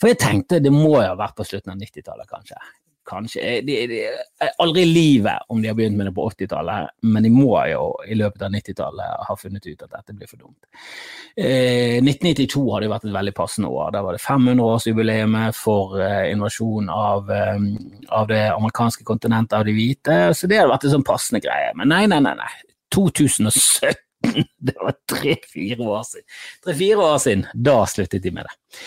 [0.00, 2.60] For jeg tenkte det må jo ha vært på slutten av 90-tallet, kanskje
[3.06, 4.00] kanskje de, de,
[4.62, 7.88] Aldri i livet om de har begynt med det på 80-tallet, men de må jo
[8.06, 10.68] i løpet av 90-tallet ha funnet ut at dette blir for dumt.
[11.36, 13.92] Eh, 1992 hadde jo vært et veldig passende år.
[13.96, 17.68] Da var det 500-årsjubileet for eh, invasjon av, eh,
[18.08, 21.72] av, det amerikanske kontinentet av de hvite, så det hadde vært en sånn passende greie.
[21.78, 22.36] Men nei, nei, nei.
[22.38, 22.52] nei.
[22.94, 24.05] 2017
[24.68, 26.26] det var tre-fire år siden.
[26.64, 28.80] Tre-fire år siden, da sluttet de med det.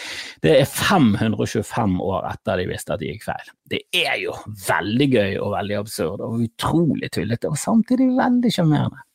[0.43, 3.51] Det er 525 år etter de visste at de gikk feil.
[3.69, 4.35] Det er jo
[4.67, 9.05] veldig gøy og veldig absurd og utrolig tullete, og samtidig veldig sjarmerende.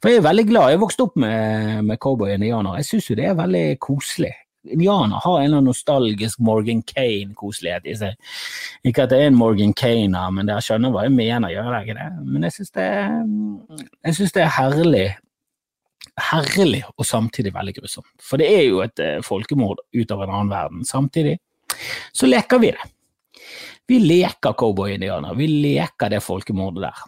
[0.00, 3.10] For jeg er veldig glad, jeg vokste opp med, med cowboy og indianer, jeg syns
[3.10, 4.32] jo det er veldig koselig.
[4.64, 8.34] Indianer har en eller annen nostalgisk Morgan Kane-koselighet i seg.
[8.84, 11.80] Ikke at det er en Morgan Kane, men dere skjønner hva jeg mener, gjør dere
[11.86, 12.08] ikke det?
[12.26, 12.88] Men jeg syns det,
[14.36, 15.06] det, er herlig
[16.28, 18.12] herlig og samtidig veldig grusomt.
[18.22, 20.86] For det er jo et eh, folkemord ut av en annen verden.
[20.86, 21.38] Samtidig
[22.12, 22.88] så leker vi det.
[23.90, 25.34] Vi leker cowboy-indianer.
[25.38, 27.02] Vi leker det folkemordet der.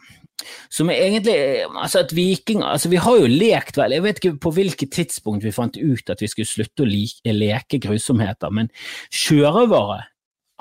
[0.73, 1.37] Som er egentlig
[1.69, 5.45] altså at vikinger altså Vi har jo lekt vel, jeg vet ikke på hvilket tidspunkt
[5.47, 8.73] vi fant ut at vi skulle slutte å leke grusomheter, men
[9.15, 10.01] sjørøvere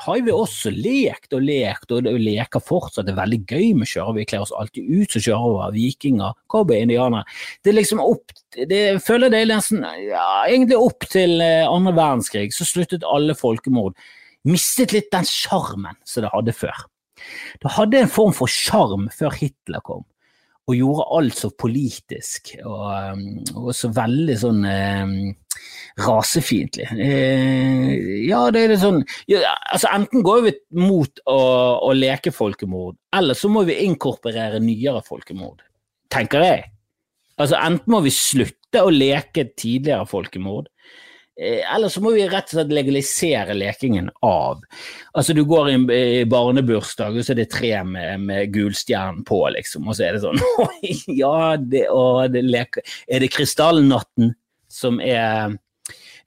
[0.02, 3.06] har vi også lekt og lekt, og leker fortsatt.
[3.08, 6.80] Det er veldig gøy med kjører, Vi kler oss alltid ut som sjørøvere, vikinger, cowboy,
[6.82, 7.26] indianere.
[7.64, 11.94] Det er liksom opp det, føler det er nesten ja, egentlig opp til eh, andre
[11.96, 13.96] verdenskrig, så sluttet alle folkemord.
[14.48, 16.88] Mistet litt den sjarmen som det hadde før.
[17.62, 20.04] Det hadde en form for sjarm før Hitler kom
[20.72, 23.24] og gjorde alt så politisk og, um,
[23.66, 25.16] og så veldig sånn eh,
[26.02, 26.88] rasefiendtlig.
[26.96, 27.92] Eh,
[28.30, 29.42] ja, det er det sånn ja,
[29.74, 31.40] altså Enten går vi mot å,
[31.84, 35.62] å, leke folkemord, eller så må vi inkorporere nyere folkemord,
[36.14, 36.66] tenker jeg.
[37.42, 40.72] Altså Enten må vi slutte å leke tidligere folkemord,
[41.42, 44.62] eller så må vi rett og slett legalisere lekingen av.
[45.18, 45.88] Altså Du går i en
[46.30, 50.24] barnebursdag, og så er det tre med, med gulstjernen på, liksom, og så er det
[50.26, 50.42] sånn
[51.22, 54.36] Ja, det, og det leker Er det krystallnatten
[54.72, 55.58] som er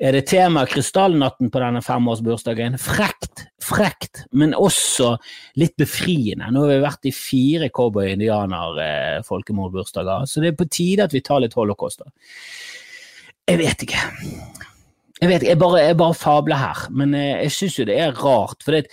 [0.03, 2.75] er det tema krystallnatten på denne femårsbursdagen?
[2.83, 3.45] Frekt!
[3.65, 5.15] frekt, men også
[5.61, 6.51] litt befriende.
[6.53, 11.41] Nå har vi vært i fire cowboy-indianer-folkemordbursdager, så det er på tide at vi tar
[11.45, 11.99] litt holocaust.
[12.05, 12.09] da.
[13.49, 14.01] Jeg vet ikke.
[15.25, 17.95] Jeg vet ikke, jeg bare, jeg bare fabler her, men jeg, jeg syns jo det
[17.97, 18.65] er rart.
[18.65, 18.89] for det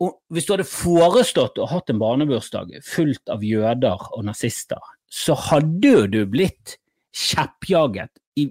[0.00, 4.80] og hvis du hadde forestått å hatt en barnebursdag fullt av jøder og nazister,
[5.12, 6.78] så hadde jo du blitt
[7.12, 8.48] kjeppjaget i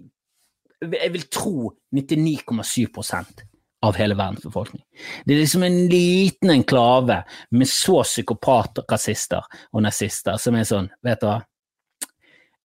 [0.79, 3.41] jeg vil tro 99,7%
[3.83, 4.83] av hele verdens befolkning.
[5.25, 7.17] Det er liksom en liten enklave
[7.51, 11.39] med så psykopater, rasister og nazister som er sånn, vet du hva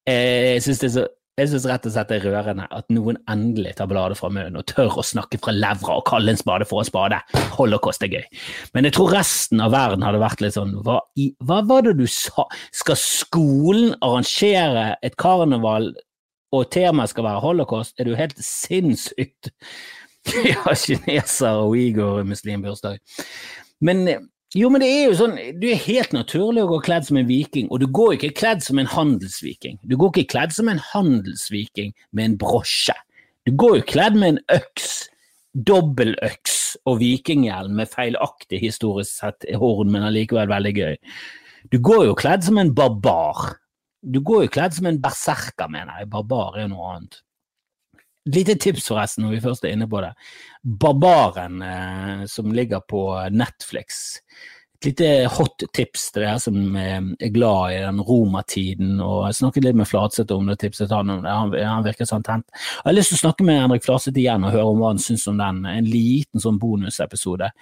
[0.05, 3.17] Jeg syns det er så jeg synes rett og slett det er rørende at noen
[3.31, 6.67] endelig tar bladet fra munnen og tør å snakke fra levra og kalle en spade
[6.71, 7.19] for en spade.
[7.57, 8.27] Holocaust er gøy.
[8.77, 11.97] Men jeg tror resten av verden hadde vært litt sånn Hva, i, hva var det
[11.99, 12.47] du sa?
[12.75, 15.91] Skal skolen arrangere et karneval
[16.55, 17.99] og temaet skal være holocaust?
[17.99, 19.51] Er du helt sinnssykt?
[20.53, 23.03] ja, kineser og uigur-muslimbursdag.
[23.85, 24.07] Men
[24.55, 27.27] jo, men det er jo sånn, du er helt naturlig å gå kledd som en
[27.27, 29.81] viking, og du går ikke kledd som en handelsviking.
[29.83, 32.95] Du går ikke kledd som en handelsviking med en brosje.
[33.45, 34.93] Du går jo kledd med en øks,
[35.55, 40.97] dobbeltøks og vikinghjelm med feilaktig historisk sett horn, men allikevel veldig gøy.
[41.75, 43.57] Du går jo kledd som en barbar.
[44.05, 46.13] Du går jo kledd som en berserker, mener jeg.
[46.15, 47.24] Barbar er jo noe annet.
[48.25, 50.15] Lite tips, forresten, når vi først er inne på det.
[50.65, 54.23] Barbaren eh, som ligger på Netflix.
[54.81, 58.97] Et lite hot tips til dere som eh, er glad i den romertiden.
[58.97, 61.13] Jeg snakket litt med Flatseth om det, tipset han.
[61.25, 62.49] Han, han virker sånn tent.
[62.49, 65.05] Jeg har lyst til å snakke med Henrik Flatseth igjen og høre om hva han
[65.05, 65.63] syns om den.
[65.69, 67.53] En liten sånn bonusepisode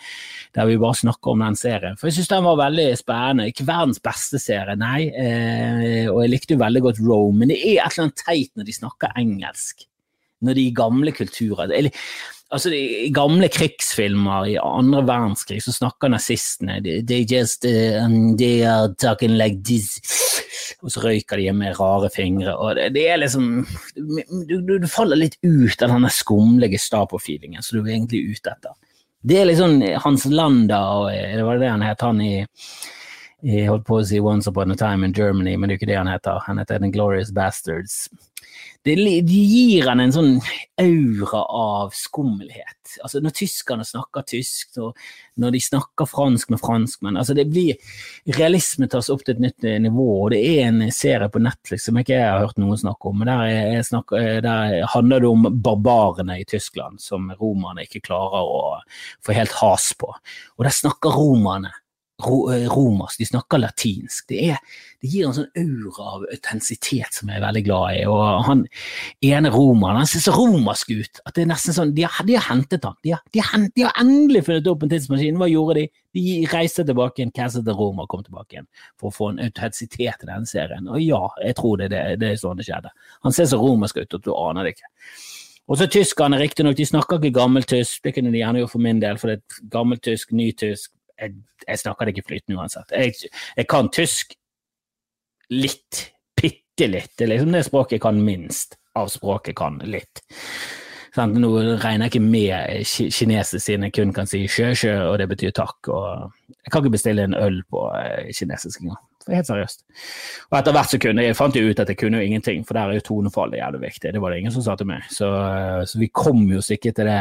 [0.55, 1.98] der vi bare snakker om den serien.
[1.98, 3.51] For jeg syns den var veldig spennende.
[3.51, 5.09] Ikke verdens beste serie, nei.
[5.11, 8.55] Eh, og jeg likte jo veldig godt Rome, men det er et eller annet teit
[8.55, 9.88] når de snakker engelsk
[10.43, 11.95] når de gamle kulturer eller,
[12.53, 18.07] altså I gamle krigsfilmer i andre verdenskrig så snakker nazistene they just uh,
[18.39, 19.97] they are talking like this
[20.83, 22.55] og så røyker de med rare fingre.
[22.57, 27.63] og Det, det er liksom du, du, du, faller litt ut av denne skumle Gestapo-feelingen
[27.63, 28.75] som du er egentlig ute etter.
[29.23, 32.35] Det er liksom Hans Landa, og eh, det var det han het, han i
[33.43, 35.91] jeg holdt på å si Once Upon a Time in Germany, men det er ikke
[35.91, 36.39] det han heter.
[36.47, 38.05] Han heter The Glorious Bastards
[38.85, 40.33] det, de gir han en sånn
[40.83, 42.97] aura av skummelhet.
[43.03, 44.99] Altså Når tyskerne snakker tysk, og
[45.40, 47.79] når de snakker fransk med franskmenn altså det blir,
[48.37, 52.01] Realisme tas opp til et nytt nivå, og det er en serie på Netflix som
[52.01, 53.23] ikke jeg har hørt noen snakke om.
[53.23, 58.64] men Der, snakker, der handler det om barbarene i Tyskland som romerne ikke klarer å
[59.25, 60.11] få helt has på.
[60.59, 61.82] Og der snakker romerne Eh,
[62.20, 64.27] romersk, de snakker latinsk.
[64.29, 64.59] Det, er,
[65.01, 68.05] det, gir en sånn aura av autentisitet som jeg er veldig glad i.
[68.11, 68.64] Og han
[69.25, 72.37] ene romeren han ser så romersk ut at det er nesten sånn De har, de
[72.38, 72.96] har hentet han.
[73.03, 73.42] De har, de,
[73.75, 75.40] de har, endelig funnet opp en tidsmaskin.
[75.40, 75.88] Hva gjorde de?
[76.12, 78.70] De reiste tilbake igjen, castet til Roma kom tilbake igjen
[79.01, 80.88] for å få en autentisitet i denne serien.
[80.92, 82.92] Og ja, jeg tror det, det, det er sånn det skjedde.
[83.27, 84.90] Han ser så romersk ut at du aner det ikke.
[85.70, 88.98] Og så tyskerne, riktignok, de snakker ikke gammeltysk, det kunne de gjerne gjort for min
[89.01, 90.90] del, for det er gammeltysk, nytysk,
[91.23, 92.95] jeg, jeg snakker det ikke flytende uansett.
[92.95, 94.37] Jeg, jeg, kan tysk
[95.53, 96.05] litt,
[96.39, 97.13] bitte litt.
[97.17, 100.25] Det er liksom det språket jeg kan minst av språket kan litt.
[101.13, 101.51] Sånn, nå
[101.83, 105.53] regner jeg ikke med kinesisk siden jeg kun kan si sjø, sjø, og det betyr
[105.57, 105.91] takk.
[106.57, 109.01] Jeg kan ikke bestille en øl på eh, kinesisk engang.
[109.29, 109.85] Helt seriøst.
[110.51, 112.75] Og etter hvert så kunne jeg fant jeg ut at jeg kunne jo ingenting, for
[112.75, 114.15] der er jo tonefallet jævlig viktig.
[114.15, 115.05] Det var det ingen som sa til meg.
[115.13, 117.21] Så, eh, så vi kom jo sikkert til det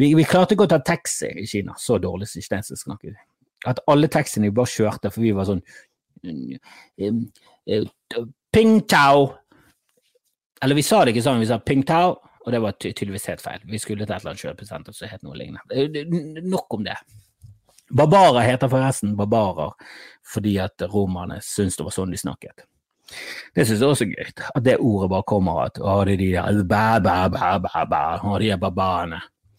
[0.00, 3.16] vi, vi, klarte ikke å ta taxi i Kina, så dårlig kinesisk snakker vi.
[3.70, 5.62] At alle taxiene vi bare kjørte, for vi var sånn
[8.54, 9.26] Ping Tao.
[10.62, 13.44] Eller vi sa det ikke sånn, vi sa Ping Tao, og det var tydeligvis helt
[13.44, 13.62] feil.
[13.68, 16.42] Vi skulle til et eller annet kjøpesenter som het noe lignende.
[16.44, 16.96] Nok om det.
[17.94, 19.74] Barbarer heter forresten barbarer
[20.32, 22.64] fordi at romerne syntes det var sånn de snakket.
[23.54, 26.22] Det syns jeg også er gøy, at det ordet bare kommer at å, det er
[26.22, 29.20] de der bæ, bæ, bæ, bæ, bæ, og de er barbarene.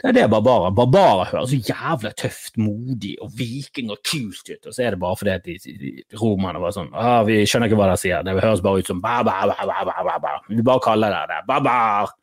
[0.00, 0.72] Det er det barbarer.
[0.72, 5.00] Barbarer høres så jævla tøft, modig og viking og kult ut, og så er det
[5.02, 8.24] bare fordi at de, de, romerne var sånn ah, Vi skjønner ikke hva de sier,
[8.24, 10.32] det høres bare ut som ba, ba, ba, ba, ba, ba, ba.
[10.48, 11.40] Vi bare kaller det det.
[11.50, 12.14] Barbar.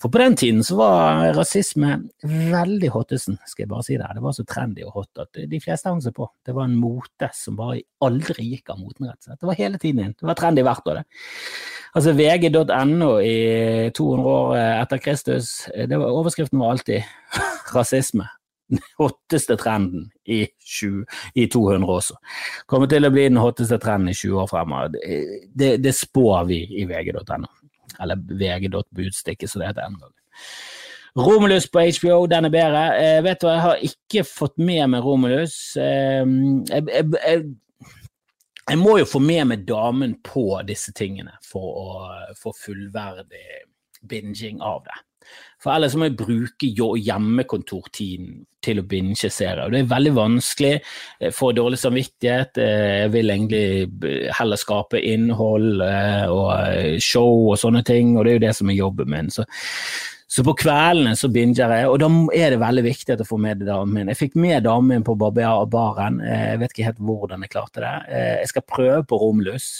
[0.00, 4.08] For på den tiden så var rasisme veldig hottesen, skal jeg bare si det.
[4.16, 6.30] Det var så trendy og hot at de fleste hang seg på.
[6.46, 9.42] Det var en mote som bare aldri gikk av moten, rett og slett.
[9.44, 10.16] Det var hele tiden inn.
[10.16, 11.30] Det var trendy hvert år, det.
[11.92, 13.36] Altså VG.no i
[13.92, 17.01] 200 år etter Kristus, det var, overskriften var alltid
[17.72, 18.28] 'rasisme'.
[18.72, 22.14] Den hotteste trenden i, 20, i 200 også.
[22.66, 24.94] Kommer til å bli den hotteste trenden i 20 år fremover.
[24.94, 25.18] Det,
[25.52, 27.50] det, det spår vi i VG.no.
[28.00, 30.08] Eller VG.budstikket, som det heter ennå.
[31.16, 32.84] Romulus på HBO, den er bedre.
[32.96, 35.56] Eh, vet du hva, jeg har ikke fått med meg Romulus.
[35.76, 36.24] Eh,
[36.70, 37.44] jeg, jeg, jeg,
[38.70, 41.88] jeg, må jo få med meg damen på disse tingene for å
[42.40, 43.44] få fullverdig
[44.08, 44.96] binging av det.
[45.62, 49.70] For ellers må jeg bruke hjemmekontortiden til å binge serier.
[49.70, 50.72] Det er veldig vanskelig.
[51.22, 52.58] Jeg får dårlig samvittighet.
[52.62, 58.26] Eh, jeg vil egentlig heller skape innhold eh, og eh, show og sånne ting, og
[58.26, 59.30] det er jo det som er jobben min.
[59.34, 59.46] Så,
[60.32, 63.66] så på kveldene så binger jeg, og da er det veldig viktig jeg får med
[63.68, 64.12] damen min.
[64.14, 66.22] Jeg fikk med damen min på barbaren.
[66.26, 67.96] Jeg vet ikke helt hvordan jeg klarte det.
[68.42, 69.72] Jeg skal prøve på Romlus.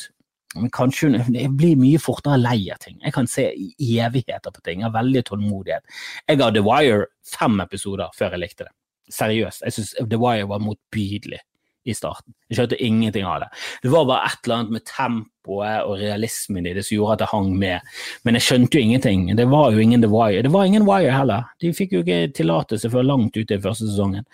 [0.59, 2.99] Men kanskje jeg blir mye fortere lei av ting.
[3.01, 4.83] Jeg kan se evigheter på ting.
[4.83, 5.87] Jeg har veldig tålmodighet.
[6.29, 8.75] Jeg ga The Wire fem episoder før jeg likte det.
[9.13, 9.65] Seriøst.
[9.65, 11.41] Jeg syns The Wire var motbydelig
[11.89, 12.35] i starten.
[12.51, 13.49] Jeg skjønte ingenting av det.
[13.83, 17.13] Det var bare et eller annet med tempo tempoet og realismen i det som gjorde
[17.13, 17.81] at det hang med.
[18.25, 19.37] Men jeg skjønte jo ingenting.
[19.37, 20.43] Det var jo ingen The Wire.
[20.43, 21.45] Det var ingen Wire heller.
[21.61, 24.25] De fikk jo ikke tillatelse før langt ute i første sesongen.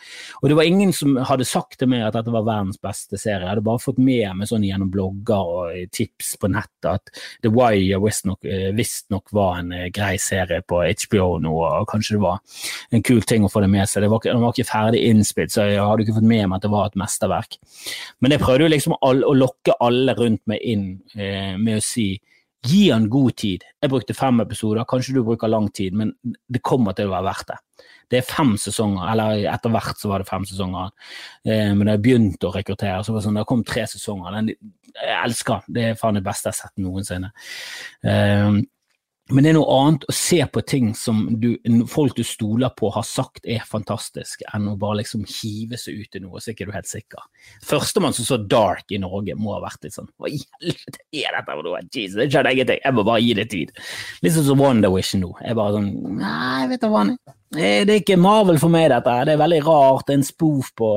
[0.42, 3.44] Og det var ingen som hadde sagt til meg at dette var verdens beste serie.
[3.44, 7.52] Jeg hadde bare fått med meg sånn gjennom blogger og tips på nettet at The
[7.52, 8.44] Wire visstnok
[8.76, 12.40] visst nok var en eh, grei serie på HBO nå, og kanskje det var
[12.94, 14.04] en kul ting å få det med seg.
[14.04, 16.66] Det var, den var ikke ferdig innspilt, så jeg hadde ikke fått med meg at
[16.66, 17.58] det var et mesterverk.
[18.22, 22.10] Men jeg prøvde jo liksom å lokke alle rundt meg inn eh, med å si
[22.66, 23.64] gi han god tid.
[23.80, 27.28] Jeg brukte fem episoder, kanskje du bruker lang tid, men det kommer til å være
[27.28, 27.58] verdt det.
[28.08, 30.90] Det er fem sesonger, eller etter hvert så var det fem sesonger.
[31.44, 34.38] Eh, men da jeg begynte å rekruttere, så var det sånn, det kom tre sesonger.
[34.38, 37.30] Den, jeg elsker Det er faen det beste jeg har sett noensinne.
[39.28, 41.50] Men det er noe annet å se på ting som du,
[41.90, 46.16] folk du stoler på har sagt er fantastisk, enn å bare liksom hive seg ut
[46.16, 47.26] i noe, så er ikke du helt sikker.
[47.68, 51.36] Førstemann som så Dark i Norge, må ha vært litt sånn Hva i helvete er
[51.36, 51.82] dette for noe?
[51.92, 52.80] Jesus, det skjedde jeg ingenting.
[52.84, 53.74] Jeg må bare gi det tid.
[54.24, 55.34] Litt sånn som Wish nå.
[55.42, 57.04] Jeg er bare sånn Nei, vet du hva.
[57.48, 59.12] Det er ikke Marvel for meg, dette.
[59.24, 60.04] Det er veldig rart.
[60.04, 60.88] Det er en spoof på,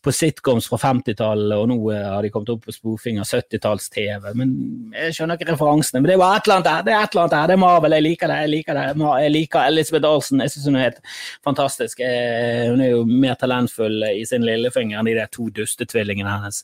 [0.00, 4.30] på sitcoms fra 50-tallet, og nå har de kommet opp på spoofing av 70-talls-TV.
[4.38, 4.54] Men
[4.96, 6.00] jeg skjønner ikke referansene.
[6.00, 6.86] Men det er bare et eller annet der.
[6.86, 7.50] Det er et eller annet der.
[7.50, 7.96] Det er Marvel.
[7.98, 8.38] Jeg liker det.
[8.40, 8.86] Jeg liker det.
[9.24, 10.40] Jeg liker Elisabeth Olsen.
[10.40, 11.12] Jeg syns hun er helt
[11.50, 12.00] fantastisk.
[12.08, 16.62] Eh, hun er jo mer talentfull i sin lillefinger enn de der to dustetvillingene hennes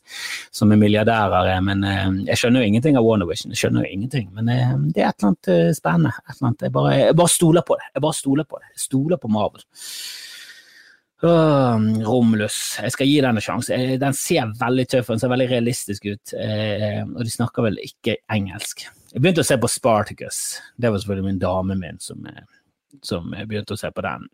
[0.57, 1.53] som er milliardærer.
[1.69, 3.53] Men eh, jeg skjønner jo ingenting av Wonder Vision.
[3.53, 4.33] Jeg skjønner jo ingenting.
[4.41, 6.17] Men eh, det er et eller annet spennende.
[6.25, 6.67] Et eller annet.
[6.71, 7.93] Jeg, bare, jeg bare stoler på det.
[7.93, 8.73] Jeg bare stoler på det.
[8.73, 9.65] Jeg stoler på Marvel.
[11.19, 11.75] Uh,
[12.07, 12.77] Romulus.
[12.79, 13.75] Jeg skal gi den en sjanse.
[13.75, 16.35] Eh, den ser veldig tøff den ser veldig realistisk ut.
[16.35, 18.87] Uh, og de snakker vel ikke engelsk.
[19.09, 20.43] Jeg begynte å se på Spartacus.
[20.77, 22.45] Det var selvfølgelig min dame min som, eh,
[23.03, 24.29] som begynte å se på den.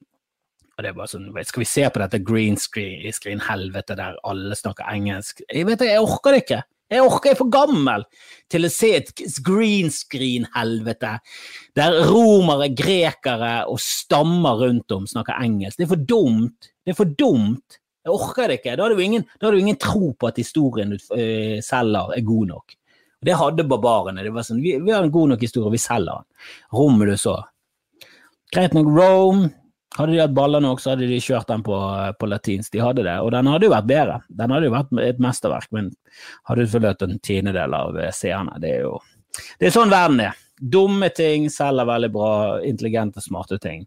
[0.74, 5.42] Og det er sånn, Skal vi se på dette green screen-helvete der alle snakker engelsk?
[5.48, 6.62] Jeg vet jeg orker det ikke!
[6.92, 8.04] Jeg orker, jeg er for gammel
[8.52, 9.10] til å se et
[9.44, 11.14] green screen-helvete
[11.78, 15.80] der romere, grekere og stammer rundt om snakker engelsk.
[15.80, 16.70] Det er for dumt.
[16.84, 17.80] Det er for dumt.
[18.04, 18.76] Jeg orker det ikke.
[18.76, 22.28] Da har du ingen, har du ingen tro på at historien du uh, selger, er
[22.28, 22.76] god nok.
[23.24, 24.20] Det hadde barbarene.
[24.26, 26.48] Det var sånn, vi, vi har en god nok historie, vi selger den.
[26.76, 27.38] Rommet du så.
[28.52, 29.48] Greit nok, Rome
[29.94, 31.78] hadde de hatt baller nok, så hadde de kjørt den på,
[32.18, 32.72] på, latinsk.
[32.74, 34.20] De hadde det, og den hadde jo vært bedre.
[34.28, 35.90] Den hadde jo vært et mesterverk, men
[36.50, 38.58] hadde forløpt en tiendedel av seerne.
[38.62, 38.96] Det er jo
[39.58, 40.38] det er sånn verden er.
[40.54, 42.30] Dumme ting selger veldig bra,
[42.66, 43.82] intelligente, smarte ting.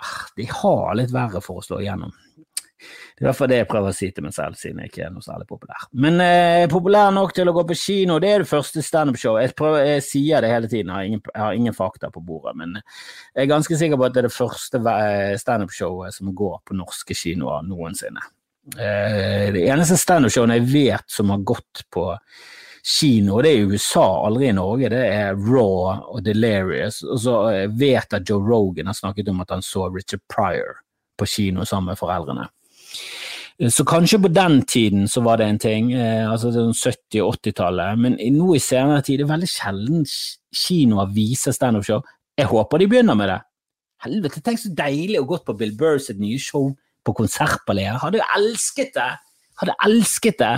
[0.00, 2.12] Ah, de har litt verre for å slå igjennom.
[3.20, 4.88] Det er i hvert fall det jeg prøver å si til meg selv, siden jeg
[4.88, 5.82] ikke er noe særlig populær.
[6.00, 9.34] Men eh, populær nok til å gå på kino, det er det første standup-show.
[9.36, 9.52] Jeg,
[9.84, 12.78] jeg sier det hele tiden, jeg har, ingen, jeg har, ingen, fakta på bordet, men
[12.78, 16.76] jeg er ganske sikker på at det er det første eh, standup-showet som går på
[16.78, 18.24] norske kinoer noensinne.
[18.72, 22.06] Eh, det eneste standup-showet jeg vet som har gått på
[22.80, 27.02] kino, det er i USA, aldri i Norge, det er Raw og Delirious.
[27.04, 30.24] Og så eh, vet jeg at Joe Rogan har snakket om at han så Richard
[30.32, 30.80] Pryor
[31.20, 32.48] på kino sammen med foreldrene.
[33.68, 37.98] Så kanskje på den tiden så var det en ting, eh, altså 70- og 80-tallet,
[38.00, 40.06] men nå i senere tid det er veldig sjelden
[40.56, 42.00] kinoer viser standup-show.
[42.40, 43.40] Jeg håper de begynner med det.
[44.00, 46.70] Helvete, tenk så deilig å gå på Bill Burrs et nye show
[47.04, 48.00] på Konsertballet.
[48.00, 49.10] Hadde jo elsket det!
[49.60, 50.54] Hadde elsket det!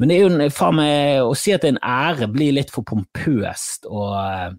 [0.00, 2.72] Men det er jo faen meg å si at det er en ære blir litt
[2.72, 4.56] for pompøst og eh,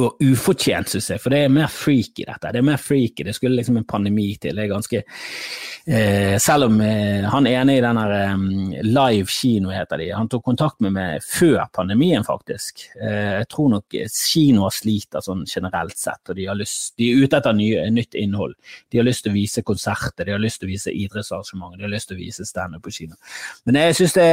[0.00, 2.48] og ufortjent, syns jeg, for det er mer freaky, dette.
[2.54, 4.56] Det er mer freaky, det skulle liksom en pandemi til.
[4.56, 8.46] Det er ganske eh, Selv om eh, han ene i den um,
[8.88, 12.86] Live kino, heter de, han tok kontakt med meg før pandemien, faktisk.
[12.96, 17.42] Eh, jeg tror nok kinoer sliter sånn generelt sett, og de, lyst, de er ute
[17.42, 18.56] etter nye, nytt innhold.
[18.88, 21.84] De har lyst til å vise konserter, de har lyst til å vise idrettsarrangementer, de
[21.84, 23.20] har lyst til å vise standup på kino.
[23.68, 24.30] Men jeg syns det,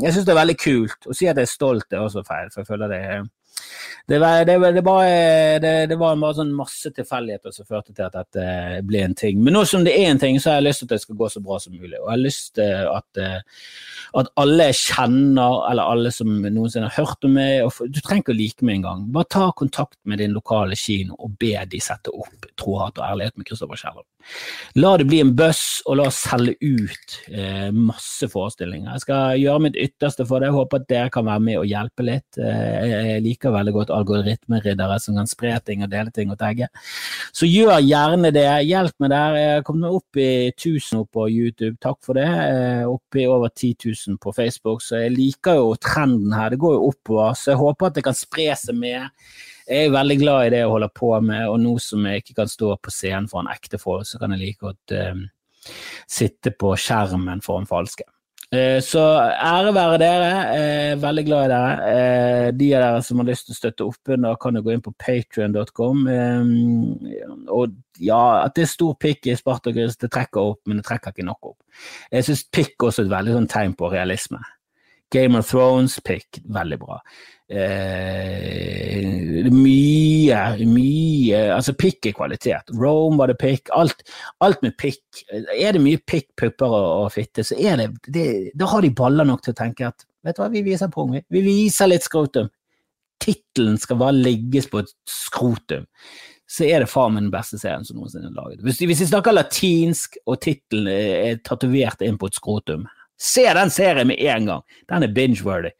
[0.00, 1.04] det, er veldig kult.
[1.04, 3.28] Å si at jeg er stolt er også feil, for jeg føler det er
[4.10, 8.16] det, var, det, det, bare, det, var bare sånn masse tilfeldigheter som førte til at
[8.16, 9.38] dette ble en ting.
[9.44, 11.18] Men nå som det er en ting, så har jeg lyst til at det skal
[11.20, 11.94] gå så bra som mulig.
[12.00, 13.22] Og jeg har lyst til at,
[14.22, 18.40] at alle kjenner, eller alle som noensinne har hørt om meg Du trenger ikke å
[18.40, 19.06] like meg engang.
[19.14, 23.06] Bare ta kontakt med din lokale kino og be de sette opp Tro, hat og
[23.06, 24.06] ærlighet med Kristoffer Kjelland.
[24.78, 28.92] La det bli en buss, og la oss selge ut eh, masse forestillinger.
[28.94, 30.50] Jeg skal gjøre mitt ytterste for det.
[30.50, 32.40] Jeg håper at dere kan være med og hjelpe litt.
[32.40, 36.70] Eh, jeg liker veldig godt algoritmeriddere som kan spre ting og dele ting og tagge.
[37.36, 38.46] Så gjør gjerne det.
[38.68, 39.38] Hjelp meg der.
[39.40, 42.28] Jeg har kommet opp i 1000 på YouTube, takk for det.
[42.90, 46.52] Opp i over 10 000 på Facebook, så jeg liker jo trenden her.
[46.52, 49.10] Det går jo oppover, så jeg håper at det kan spre seg mer.
[49.70, 52.40] Jeg er veldig glad i det jeg holder på med, og nå som jeg ikke
[52.40, 55.70] kan stå på scenen foran ekte folk, så kan jeg like godt uh,
[56.10, 58.08] sitte på skjermen foran falske.
[58.50, 58.98] Eh, så
[59.30, 60.30] ære være dere.
[60.58, 61.90] Eh, veldig glad i dere.
[61.90, 64.72] Eh, de av dere som har lyst til å støtte opp under, kan jo gå
[64.74, 66.00] inn på patrion.com.
[67.46, 71.14] Og ja, at det er stor pikk i Spartakus, det trekker opp, men det trekker
[71.14, 71.58] ikke nok opp.
[72.10, 74.42] Jeg syns pikk også er et veldig sånn tegn på realisme.
[75.14, 77.00] Game of Thrones-pikk, veldig bra.
[77.50, 82.70] Eh, mye, mye Altså, pikk er kvalitet.
[82.78, 83.72] Rome var det pikk.
[83.74, 84.04] Alt,
[84.44, 85.24] alt med pikk.
[85.32, 88.26] Er det mye pikk, pupper og, og fitte, så er det, det,
[88.58, 91.14] Da har de baller nok til å tenke at vet du hva, vi viser pung,
[91.16, 91.24] vi.
[91.32, 92.50] Vi viser litt skrotum.
[93.20, 95.88] Tittelen skal bare ligges på et skrotum.
[96.50, 98.62] Så er det faen meg den beste serien som noensinne er laget.
[98.66, 102.88] Hvis, vi snakker latinsk, og tittelen er tatovert inn på et skrotum,
[103.20, 104.64] se den serien med en gang!
[104.90, 105.70] Den er binge-worthy.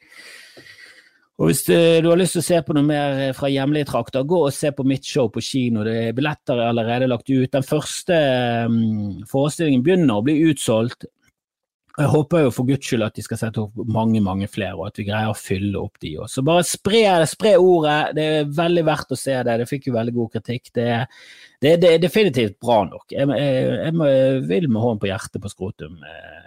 [1.41, 4.27] Og Hvis du har lyst til å se på noe mer eh, fra hjemlige trakter,
[4.29, 5.87] gå og se på mitt show på kino.
[5.87, 7.49] Det er Billetter er allerede lagt ut.
[7.55, 8.19] Den første
[8.69, 11.09] um, forestillingen begynner å bli utsolgt.
[11.97, 14.91] Jeg håper jo for guds skyld at de skal sette opp mange mange flere, og
[14.91, 16.37] at vi greier å fylle opp de også.
[16.37, 17.99] Så bare spre, spre, ordet.
[18.21, 19.59] Det er veldig verdt å se det.
[19.63, 20.71] Det fikk jo veldig god kritikk.
[20.77, 20.89] Det,
[21.57, 23.09] det, det er definitivt bra nok.
[23.17, 25.97] Jeg, jeg, jeg, jeg vil med hånden på hjertet på skrotum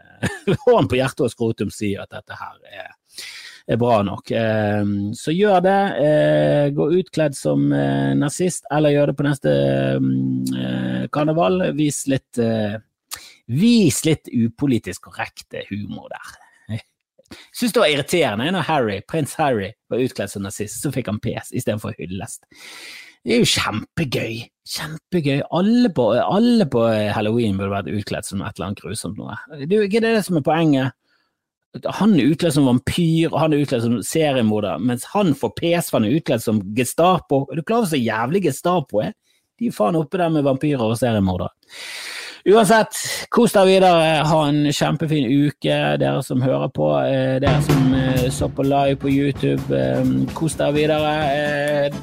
[0.68, 2.94] Hånden på hjertet og skrotum si at dette her er
[3.68, 4.32] er bra nok.
[4.32, 4.84] Eh,
[5.18, 5.80] så gjør det.
[6.03, 9.53] Eh, gå utkledd som eh, nazist, eller gjør det på neste
[11.14, 11.70] karneval.
[11.78, 12.41] Vis litt,
[13.47, 16.34] vis litt upolitisk korrekte humor der.
[17.34, 21.11] Jeg syns det var irriterende når Harry, prins Harry var utkledd som nazist, så fikk
[21.11, 22.45] han pes istedenfor hyllest.
[23.24, 24.41] Det er jo kjempegøy.
[24.68, 25.45] Kjempegøy.
[25.55, 26.82] Alle på, alle på
[27.16, 29.38] halloween burde vært utkledd som et eller annet grusomt noe.
[29.61, 30.97] Det er ikke det som er poenget.
[32.00, 36.00] Han er utkledd som vampyr, han er utkledd som seriemorder, mens han får pes for
[36.00, 37.48] han er utkledd som Gestapo.
[37.50, 39.16] Er du klar over så jævlig Gestapo er?
[39.60, 41.54] De er faen oppe der med vampyrer og seriemordere.
[42.44, 42.98] Uansett,
[43.32, 44.18] kos deg videre.
[44.28, 46.90] Ha en kjempefin uke, dere som hører på.
[47.08, 49.64] Eh, dere som eh, så på live på YouTube.
[49.72, 50.04] Eh,
[50.36, 51.14] kos deg videre.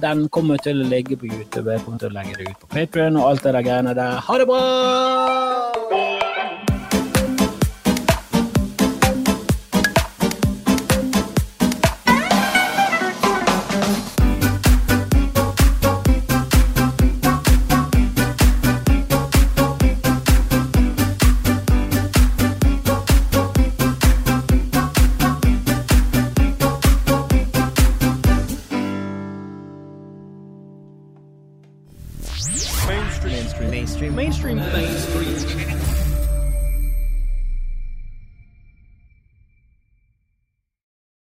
[0.00, 1.68] Den kommer til å ligge på YouTube.
[1.68, 4.16] Jeg kommer til å legge det ut på Patrion og alt det der greiene der.
[4.24, 6.19] Ha det bra!